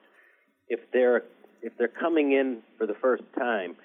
If 0.69 0.81
they're 0.93 1.25
if 1.63 1.73
they're 1.79 1.89
coming 1.89 2.33
in 2.33 2.63
for 2.77 2.87
the 2.87 2.95
first 2.95 3.25
time, 3.39 3.77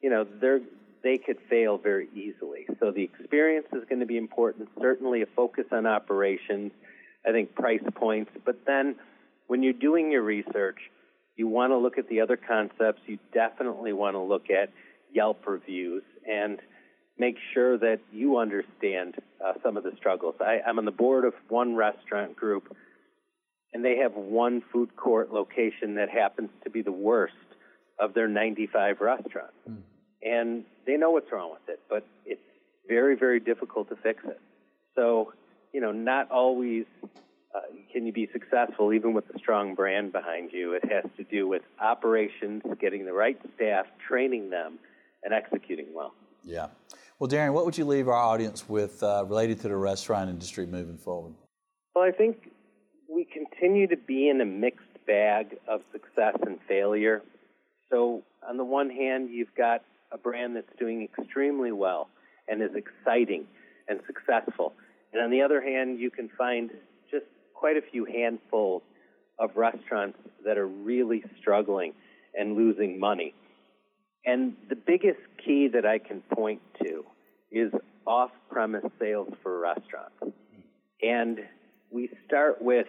you 0.00 0.10
know, 0.10 0.26
they're 0.40 0.60
they 1.02 1.18
could 1.18 1.38
fail 1.50 1.76
very 1.78 2.08
easily. 2.14 2.66
So 2.80 2.90
the 2.90 3.02
experience 3.02 3.66
is 3.72 3.84
going 3.88 4.00
to 4.00 4.06
be 4.06 4.16
important, 4.16 4.70
certainly 4.80 5.22
a 5.22 5.26
focus 5.26 5.66
on 5.70 5.86
operations, 5.86 6.72
I 7.26 7.32
think 7.32 7.54
price 7.54 7.82
points, 7.94 8.30
but 8.44 8.60
then 8.66 8.96
when 9.46 9.62
you're 9.62 9.74
doing 9.74 10.10
your 10.10 10.22
research, 10.22 10.78
you 11.36 11.46
want 11.48 11.72
to 11.72 11.76
look 11.76 11.98
at 11.98 12.08
the 12.08 12.20
other 12.20 12.36
concepts. 12.36 13.02
You 13.06 13.18
definitely 13.32 13.92
want 13.92 14.14
to 14.14 14.20
look 14.20 14.50
at 14.50 14.70
Yelp 15.12 15.46
reviews 15.46 16.02
make 17.26 17.36
sure 17.52 17.78
that 17.78 18.00
you 18.12 18.38
understand 18.38 19.16
uh, 19.44 19.52
some 19.62 19.76
of 19.76 19.84
the 19.84 19.92
struggles. 19.96 20.34
I, 20.40 20.60
I'm 20.66 20.78
on 20.78 20.84
the 20.84 20.90
board 20.90 21.24
of 21.24 21.34
one 21.48 21.74
restaurant 21.74 22.36
group, 22.36 22.76
and 23.72 23.84
they 23.84 23.96
have 23.98 24.14
one 24.14 24.62
food 24.72 24.96
court 24.96 25.32
location 25.32 25.94
that 25.96 26.08
happens 26.10 26.50
to 26.64 26.70
be 26.70 26.82
the 26.82 26.92
worst 26.92 27.34
of 27.98 28.14
their 28.14 28.28
95 28.28 29.00
restaurants. 29.00 29.54
Mm 29.68 29.82
and 30.24 30.64
they 30.86 30.96
know 30.96 31.10
what's 31.10 31.30
wrong 31.30 31.50
with 31.52 31.68
it, 31.68 31.80
but 31.88 32.06
it's 32.24 32.40
very, 32.88 33.14
very 33.14 33.38
difficult 33.38 33.90
to 33.90 33.96
fix 33.96 34.24
it. 34.24 34.40
So, 34.96 35.32
you 35.72 35.80
know, 35.80 35.92
not 35.92 36.30
always 36.30 36.86
uh, 37.54 37.60
can 37.92 38.06
you 38.06 38.12
be 38.12 38.28
successful 38.32 38.92
even 38.92 39.12
with 39.12 39.24
a 39.34 39.38
strong 39.38 39.74
brand 39.74 40.12
behind 40.12 40.50
you. 40.52 40.72
It 40.72 40.90
has 40.90 41.04
to 41.18 41.24
do 41.24 41.46
with 41.46 41.62
operations, 41.80 42.62
getting 42.80 43.04
the 43.04 43.12
right 43.12 43.38
staff, 43.54 43.86
training 44.08 44.50
them, 44.50 44.78
and 45.22 45.32
executing 45.32 45.86
well. 45.94 46.14
Yeah. 46.42 46.68
Well, 47.24 47.30
Darren, 47.30 47.54
what 47.54 47.64
would 47.64 47.78
you 47.78 47.86
leave 47.86 48.06
our 48.06 48.12
audience 48.12 48.68
with 48.68 49.02
uh, 49.02 49.24
related 49.24 49.58
to 49.60 49.68
the 49.68 49.76
restaurant 49.78 50.28
industry 50.28 50.66
moving 50.66 50.98
forward? 50.98 51.32
Well, 51.94 52.04
I 52.04 52.10
think 52.10 52.50
we 53.08 53.24
continue 53.24 53.86
to 53.86 53.96
be 53.96 54.28
in 54.28 54.42
a 54.42 54.44
mixed 54.44 54.84
bag 55.06 55.56
of 55.66 55.80
success 55.90 56.36
and 56.44 56.58
failure. 56.68 57.22
So, 57.90 58.22
on 58.46 58.58
the 58.58 58.64
one 58.64 58.90
hand, 58.90 59.30
you've 59.30 59.54
got 59.56 59.80
a 60.12 60.18
brand 60.18 60.54
that's 60.54 60.68
doing 60.78 61.08
extremely 61.18 61.72
well 61.72 62.10
and 62.46 62.62
is 62.62 62.72
exciting 62.76 63.46
and 63.88 64.00
successful. 64.06 64.74
And 65.14 65.22
on 65.22 65.30
the 65.30 65.40
other 65.40 65.62
hand, 65.62 65.98
you 65.98 66.10
can 66.10 66.28
find 66.36 66.72
just 67.10 67.24
quite 67.54 67.78
a 67.78 67.82
few 67.90 68.04
handfuls 68.04 68.82
of 69.38 69.56
restaurants 69.56 70.18
that 70.44 70.58
are 70.58 70.68
really 70.68 71.24
struggling 71.40 71.94
and 72.38 72.54
losing 72.54 73.00
money. 73.00 73.32
And 74.26 74.56
the 74.68 74.76
biggest 74.76 75.20
key 75.42 75.68
that 75.72 75.86
I 75.86 75.98
can 75.98 76.20
point 76.30 76.60
to 76.82 77.06
is 77.54 77.72
off 78.06 78.30
premise 78.50 78.84
sales 79.00 79.32
for 79.42 79.60
restaurants. 79.60 80.36
And 81.02 81.38
we 81.90 82.10
start 82.26 82.60
with 82.60 82.86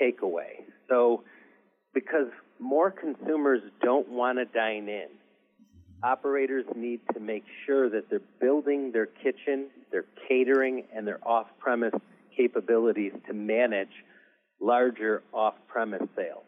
takeaway. 0.00 0.62
So, 0.88 1.24
because 1.92 2.28
more 2.58 2.90
consumers 2.90 3.60
don't 3.82 4.08
want 4.08 4.38
to 4.38 4.44
dine 4.44 4.88
in, 4.88 5.08
operators 6.02 6.64
need 6.76 7.00
to 7.12 7.20
make 7.20 7.44
sure 7.66 7.90
that 7.90 8.08
they're 8.08 8.20
building 8.40 8.92
their 8.92 9.06
kitchen, 9.06 9.68
their 9.90 10.04
catering, 10.28 10.84
and 10.94 11.06
their 11.06 11.18
off 11.26 11.46
premise 11.58 11.94
capabilities 12.36 13.12
to 13.26 13.32
manage 13.32 13.88
larger 14.60 15.22
off 15.32 15.54
premise 15.68 16.02
sales. 16.16 16.44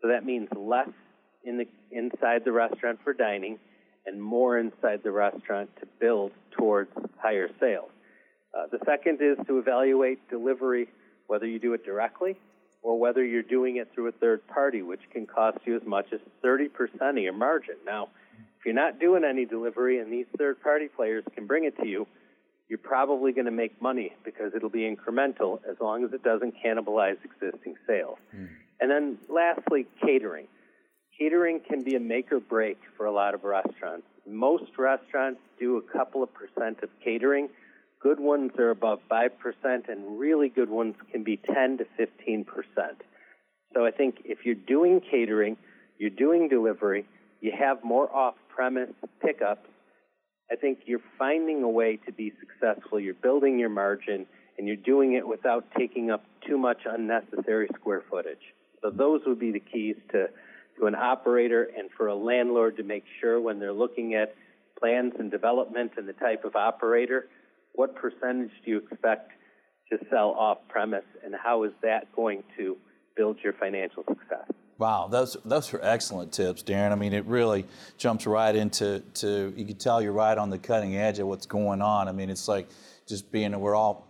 So 0.00 0.08
that 0.08 0.24
means 0.24 0.48
less 0.56 0.88
in 1.44 1.58
the, 1.58 1.66
inside 1.90 2.42
the 2.44 2.52
restaurant 2.52 2.98
for 3.04 3.12
dining 3.12 3.58
and 4.06 4.22
more 4.22 4.58
inside 4.58 5.02
the 5.02 5.10
restaurant 5.10 5.70
to 5.80 5.86
build 6.00 6.32
towards 6.50 6.90
higher 7.18 7.48
sales. 7.60 7.90
Uh, 8.54 8.66
the 8.70 8.78
second 8.84 9.20
is 9.20 9.38
to 9.46 9.58
evaluate 9.58 10.18
delivery, 10.28 10.88
whether 11.26 11.46
you 11.46 11.58
do 11.58 11.72
it 11.72 11.84
directly 11.84 12.36
or 12.82 12.98
whether 12.98 13.24
you're 13.24 13.42
doing 13.42 13.76
it 13.76 13.88
through 13.94 14.08
a 14.08 14.12
third 14.12 14.46
party, 14.48 14.82
which 14.82 15.00
can 15.12 15.26
cost 15.26 15.58
you 15.64 15.76
as 15.76 15.82
much 15.86 16.06
as 16.12 16.20
30% 16.44 16.68
of 17.00 17.18
your 17.18 17.32
margin. 17.32 17.76
Now, 17.86 18.08
if 18.58 18.66
you're 18.66 18.74
not 18.74 18.98
doing 18.98 19.24
any 19.24 19.44
delivery 19.44 20.00
and 20.00 20.12
these 20.12 20.26
third 20.36 20.60
party 20.62 20.88
players 20.88 21.24
can 21.34 21.46
bring 21.46 21.64
it 21.64 21.76
to 21.78 21.86
you, 21.86 22.06
you're 22.68 22.78
probably 22.78 23.32
going 23.32 23.44
to 23.44 23.52
make 23.52 23.80
money 23.80 24.12
because 24.24 24.52
it'll 24.54 24.70
be 24.70 24.80
incremental 24.80 25.60
as 25.68 25.76
long 25.80 26.04
as 26.04 26.12
it 26.12 26.22
doesn't 26.22 26.54
cannibalize 26.64 27.16
existing 27.24 27.76
sales. 27.86 28.18
Mm. 28.34 28.48
And 28.80 28.90
then 28.90 29.18
lastly, 29.28 29.86
catering. 30.04 30.48
Catering 31.18 31.60
can 31.68 31.82
be 31.82 31.94
a 31.94 32.00
make 32.00 32.32
or 32.32 32.40
break 32.40 32.78
for 32.96 33.06
a 33.06 33.12
lot 33.12 33.34
of 33.34 33.44
restaurants. 33.44 34.06
Most 34.26 34.70
restaurants 34.78 35.40
do 35.58 35.76
a 35.76 35.82
couple 35.82 36.22
of 36.22 36.30
percent 36.34 36.82
of 36.82 36.88
catering. 37.04 37.48
Good 38.00 38.18
ones 38.18 38.52
are 38.58 38.70
above 38.70 39.00
5%, 39.10 39.28
and 39.88 40.18
really 40.18 40.48
good 40.48 40.70
ones 40.70 40.94
can 41.10 41.22
be 41.22 41.36
10 41.36 41.78
to 41.78 41.86
15%. 42.00 42.44
So 43.74 43.86
I 43.86 43.90
think 43.90 44.22
if 44.24 44.38
you're 44.44 44.54
doing 44.54 45.00
catering, 45.10 45.56
you're 45.98 46.10
doing 46.10 46.48
delivery, 46.48 47.06
you 47.40 47.52
have 47.58 47.84
more 47.84 48.14
off 48.14 48.34
premise 48.48 48.90
pickups, 49.20 49.68
I 50.52 50.56
think 50.56 50.80
you're 50.84 51.00
finding 51.18 51.62
a 51.62 51.68
way 51.68 51.98
to 52.04 52.12
be 52.12 52.32
successful. 52.38 53.00
You're 53.00 53.14
building 53.14 53.58
your 53.58 53.70
margin 53.70 54.26
and 54.58 54.66
you're 54.66 54.76
doing 54.76 55.14
it 55.14 55.26
without 55.26 55.64
taking 55.78 56.10
up 56.10 56.24
too 56.46 56.58
much 56.58 56.82
unnecessary 56.84 57.68
square 57.74 58.02
footage. 58.10 58.52
So 58.82 58.90
those 58.90 59.22
would 59.26 59.38
be 59.38 59.50
the 59.50 59.60
keys 59.60 59.96
to, 60.10 60.26
to 60.78 60.86
an 60.86 60.94
operator 60.94 61.68
and 61.76 61.90
for 61.96 62.08
a 62.08 62.14
landlord 62.14 62.76
to 62.76 62.82
make 62.82 63.04
sure 63.20 63.40
when 63.40 63.58
they're 63.58 63.72
looking 63.72 64.14
at 64.14 64.34
plans 64.78 65.12
and 65.18 65.30
development 65.30 65.92
and 65.96 66.08
the 66.08 66.12
type 66.14 66.44
of 66.44 66.56
operator, 66.56 67.28
what 67.74 67.94
percentage 67.94 68.50
do 68.64 68.72
you 68.72 68.78
expect 68.78 69.30
to 69.90 69.98
sell 70.10 70.30
off 70.30 70.58
premise 70.68 71.04
and 71.24 71.34
how 71.34 71.62
is 71.64 71.72
that 71.82 72.10
going 72.14 72.42
to 72.56 72.76
build 73.16 73.38
your 73.42 73.52
financial 73.52 74.02
success? 74.08 74.48
Wow, 74.78 75.06
those 75.06 75.36
those 75.44 75.72
are 75.74 75.80
excellent 75.82 76.32
tips, 76.32 76.62
Darren. 76.62 76.90
I 76.90 76.96
mean, 76.96 77.12
it 77.12 77.24
really 77.26 77.66
jumps 77.98 78.26
right 78.26 78.54
into 78.56 79.00
to 79.14 79.52
you 79.54 79.64
can 79.64 79.76
tell 79.76 80.02
you're 80.02 80.12
right 80.12 80.36
on 80.36 80.50
the 80.50 80.58
cutting 80.58 80.96
edge 80.96 81.20
of 81.20 81.28
what's 81.28 81.46
going 81.46 81.80
on. 81.80 82.08
I 82.08 82.12
mean, 82.12 82.30
it's 82.30 82.48
like 82.48 82.68
just 83.06 83.30
being 83.32 83.58
we're 83.58 83.74
all 83.74 84.06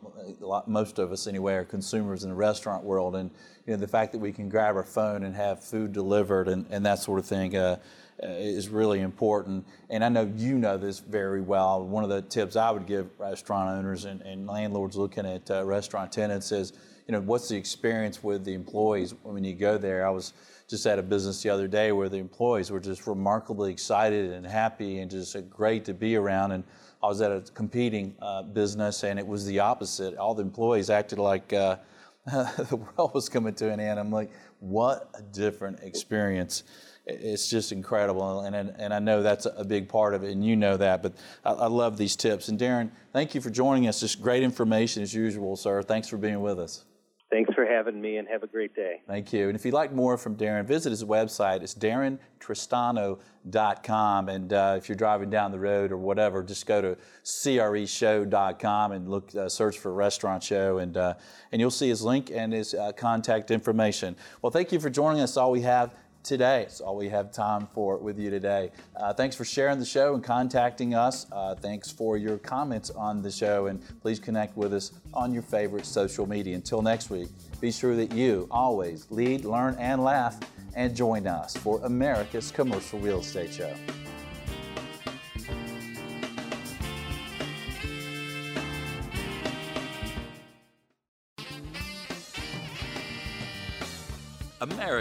most 0.66 0.98
of 0.98 1.12
us 1.12 1.26
anyway 1.26 1.54
are 1.54 1.64
consumers 1.64 2.24
in 2.24 2.30
the 2.30 2.36
restaurant 2.36 2.84
world, 2.84 3.16
and 3.16 3.30
you 3.66 3.72
know 3.72 3.78
the 3.78 3.88
fact 3.88 4.12
that 4.12 4.18
we 4.18 4.32
can 4.32 4.48
grab 4.48 4.76
our 4.76 4.82
phone 4.82 5.24
and 5.24 5.34
have 5.34 5.62
food 5.62 5.92
delivered 5.92 6.48
and, 6.48 6.66
and 6.70 6.84
that 6.86 6.98
sort 6.98 7.18
of 7.18 7.26
thing. 7.26 7.56
Uh, 7.56 7.76
uh, 8.22 8.26
is 8.28 8.68
really 8.68 9.00
important. 9.00 9.66
And 9.90 10.04
I 10.04 10.08
know 10.08 10.30
you 10.36 10.56
know 10.56 10.76
this 10.76 11.00
very 11.00 11.40
well. 11.40 11.84
One 11.84 12.04
of 12.04 12.10
the 12.10 12.22
tips 12.22 12.54
I 12.54 12.70
would 12.70 12.86
give 12.86 13.08
restaurant 13.18 13.76
owners 13.76 14.04
and, 14.04 14.20
and 14.22 14.46
landlords 14.46 14.96
looking 14.96 15.26
at 15.26 15.50
uh, 15.50 15.64
restaurant 15.64 16.12
tenants 16.12 16.52
is, 16.52 16.72
you 17.08 17.12
know, 17.12 17.20
what's 17.20 17.48
the 17.48 17.56
experience 17.56 18.22
with 18.22 18.44
the 18.44 18.52
employees 18.54 19.14
when 19.22 19.42
you 19.42 19.54
go 19.54 19.76
there? 19.76 20.06
I 20.06 20.10
was 20.10 20.34
just 20.68 20.86
at 20.86 20.98
a 20.98 21.02
business 21.02 21.42
the 21.42 21.50
other 21.50 21.66
day 21.66 21.90
where 21.90 22.08
the 22.08 22.18
employees 22.18 22.70
were 22.70 22.80
just 22.80 23.06
remarkably 23.06 23.72
excited 23.72 24.30
and 24.30 24.46
happy 24.46 25.00
and 25.00 25.10
just 25.10 25.36
great 25.50 25.84
to 25.86 25.94
be 25.94 26.14
around. 26.14 26.52
And 26.52 26.64
I 27.02 27.08
was 27.08 27.20
at 27.20 27.32
a 27.32 27.40
competing 27.52 28.14
uh, 28.20 28.42
business 28.42 29.02
and 29.02 29.18
it 29.18 29.26
was 29.26 29.44
the 29.46 29.58
opposite. 29.58 30.16
All 30.16 30.34
the 30.34 30.42
employees 30.42 30.90
acted 30.90 31.18
like 31.18 31.52
uh, 31.52 31.76
the 32.26 32.76
world 32.76 33.14
was 33.14 33.28
coming 33.28 33.54
to 33.54 33.70
an 33.70 33.80
end. 33.80 33.98
I'm 33.98 34.12
like, 34.12 34.30
what 34.60 35.10
a 35.14 35.22
different 35.22 35.80
experience 35.80 36.62
it's 37.06 37.48
just 37.48 37.72
incredible. 37.72 38.40
And, 38.40 38.54
and 38.54 38.94
I 38.94 38.98
know 38.98 39.22
that's 39.22 39.46
a 39.46 39.64
big 39.64 39.88
part 39.88 40.14
of 40.14 40.22
it, 40.22 40.30
and 40.30 40.44
you 40.44 40.56
know 40.56 40.76
that. 40.76 41.02
But 41.02 41.14
I, 41.44 41.52
I, 41.52 41.66
love 41.66 41.96
these 41.96 42.16
tips. 42.16 42.48
And 42.48 42.58
Darren, 42.58 42.90
thank 43.12 43.34
you 43.34 43.40
for 43.40 43.50
joining 43.50 43.88
us. 43.88 44.00
Just 44.00 44.22
great 44.22 44.42
information 44.42 45.02
as 45.02 45.12
usual, 45.14 45.56
sir. 45.56 45.82
Thanks 45.82 46.08
for 46.08 46.16
being 46.16 46.40
with 46.40 46.58
us. 46.58 46.84
Thanks 47.32 47.52
for 47.54 47.64
having 47.64 47.98
me, 47.98 48.18
and 48.18 48.28
have 48.28 48.42
a 48.42 48.46
great 48.46 48.76
day. 48.76 49.00
Thank 49.06 49.32
you. 49.32 49.46
And 49.46 49.56
if 49.56 49.64
you'd 49.64 49.72
like 49.72 49.90
more 49.90 50.18
from 50.18 50.36
Darren, 50.36 50.66
visit 50.66 50.90
his 50.90 51.02
website. 51.02 51.62
It's 51.62 51.74
darrentristano.com. 51.74 54.28
And 54.28 54.52
uh, 54.52 54.74
if 54.76 54.86
you're 54.86 54.96
driving 54.96 55.30
down 55.30 55.50
the 55.50 55.58
road 55.58 55.92
or 55.92 55.96
whatever, 55.96 56.42
just 56.42 56.66
go 56.66 56.82
to 56.82 56.98
creshow.com 57.24 58.92
and 58.92 59.08
look, 59.08 59.34
uh, 59.34 59.48
search 59.48 59.78
for 59.78 59.94
Restaurant 59.94 60.42
Show, 60.42 60.76
and 60.76 60.98
uh, 60.98 61.14
and 61.52 61.58
you'll 61.58 61.70
see 61.70 61.88
his 61.88 62.02
link 62.02 62.30
and 62.30 62.52
his 62.52 62.74
uh, 62.74 62.92
contact 62.92 63.50
information. 63.50 64.14
Well, 64.42 64.50
thank 64.50 64.70
you 64.70 64.78
for 64.78 64.90
joining 64.90 65.22
us. 65.22 65.38
All 65.38 65.52
we 65.52 65.62
have 65.62 65.94
today. 66.22 66.62
That's 66.62 66.80
all 66.80 66.96
we 66.96 67.08
have 67.08 67.32
time 67.32 67.68
for 67.74 67.98
with 67.98 68.18
you 68.18 68.30
today. 68.30 68.70
Uh, 68.96 69.12
thanks 69.12 69.36
for 69.36 69.44
sharing 69.44 69.78
the 69.78 69.84
show 69.84 70.14
and 70.14 70.22
contacting 70.22 70.94
us. 70.94 71.26
Uh, 71.32 71.54
thanks 71.54 71.90
for 71.90 72.16
your 72.16 72.38
comments 72.38 72.90
on 72.90 73.22
the 73.22 73.30
show, 73.30 73.66
and 73.66 73.82
please 74.00 74.18
connect 74.18 74.56
with 74.56 74.72
us 74.72 74.92
on 75.14 75.32
your 75.32 75.42
favorite 75.42 75.86
social 75.86 76.26
media. 76.26 76.54
Until 76.54 76.82
next 76.82 77.10
week, 77.10 77.28
be 77.60 77.70
sure 77.70 77.96
that 77.96 78.12
you 78.12 78.48
always 78.50 79.06
lead, 79.10 79.44
learn, 79.44 79.76
and 79.78 80.02
laugh, 80.02 80.38
and 80.74 80.96
join 80.96 81.26
us 81.26 81.56
for 81.56 81.80
America's 81.84 82.50
Commercial 82.50 82.98
Real 82.98 83.20
Estate 83.20 83.52
Show. 83.52 83.74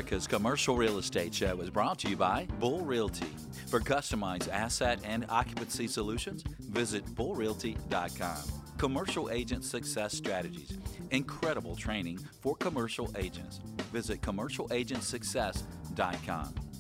America's 0.02 0.26
Commercial 0.26 0.76
Real 0.76 0.98
Estate 0.98 1.32
Show 1.32 1.62
is 1.62 1.70
brought 1.70 2.00
to 2.00 2.10
you 2.10 2.16
by 2.16 2.48
Bull 2.60 2.84
Realty. 2.84 3.28
For 3.68 3.80
customized 3.80 4.50
asset 4.50 5.00
and 5.04 5.28
occupancy 5.30 5.88
solutions, 5.88 6.44
visit 6.60 7.06
bullrealty.com. 7.14 8.78
Commercial 8.80 9.30
Agent 9.30 9.64
Success 9.64 10.18
Strategies. 10.18 10.80
Incredible 11.12 11.76
training 11.76 12.18
for 12.42 12.56
commercial 12.56 13.12
agents. 13.16 13.60
Visit 13.94 14.22
commercialagentsuccess.com. 14.22 16.71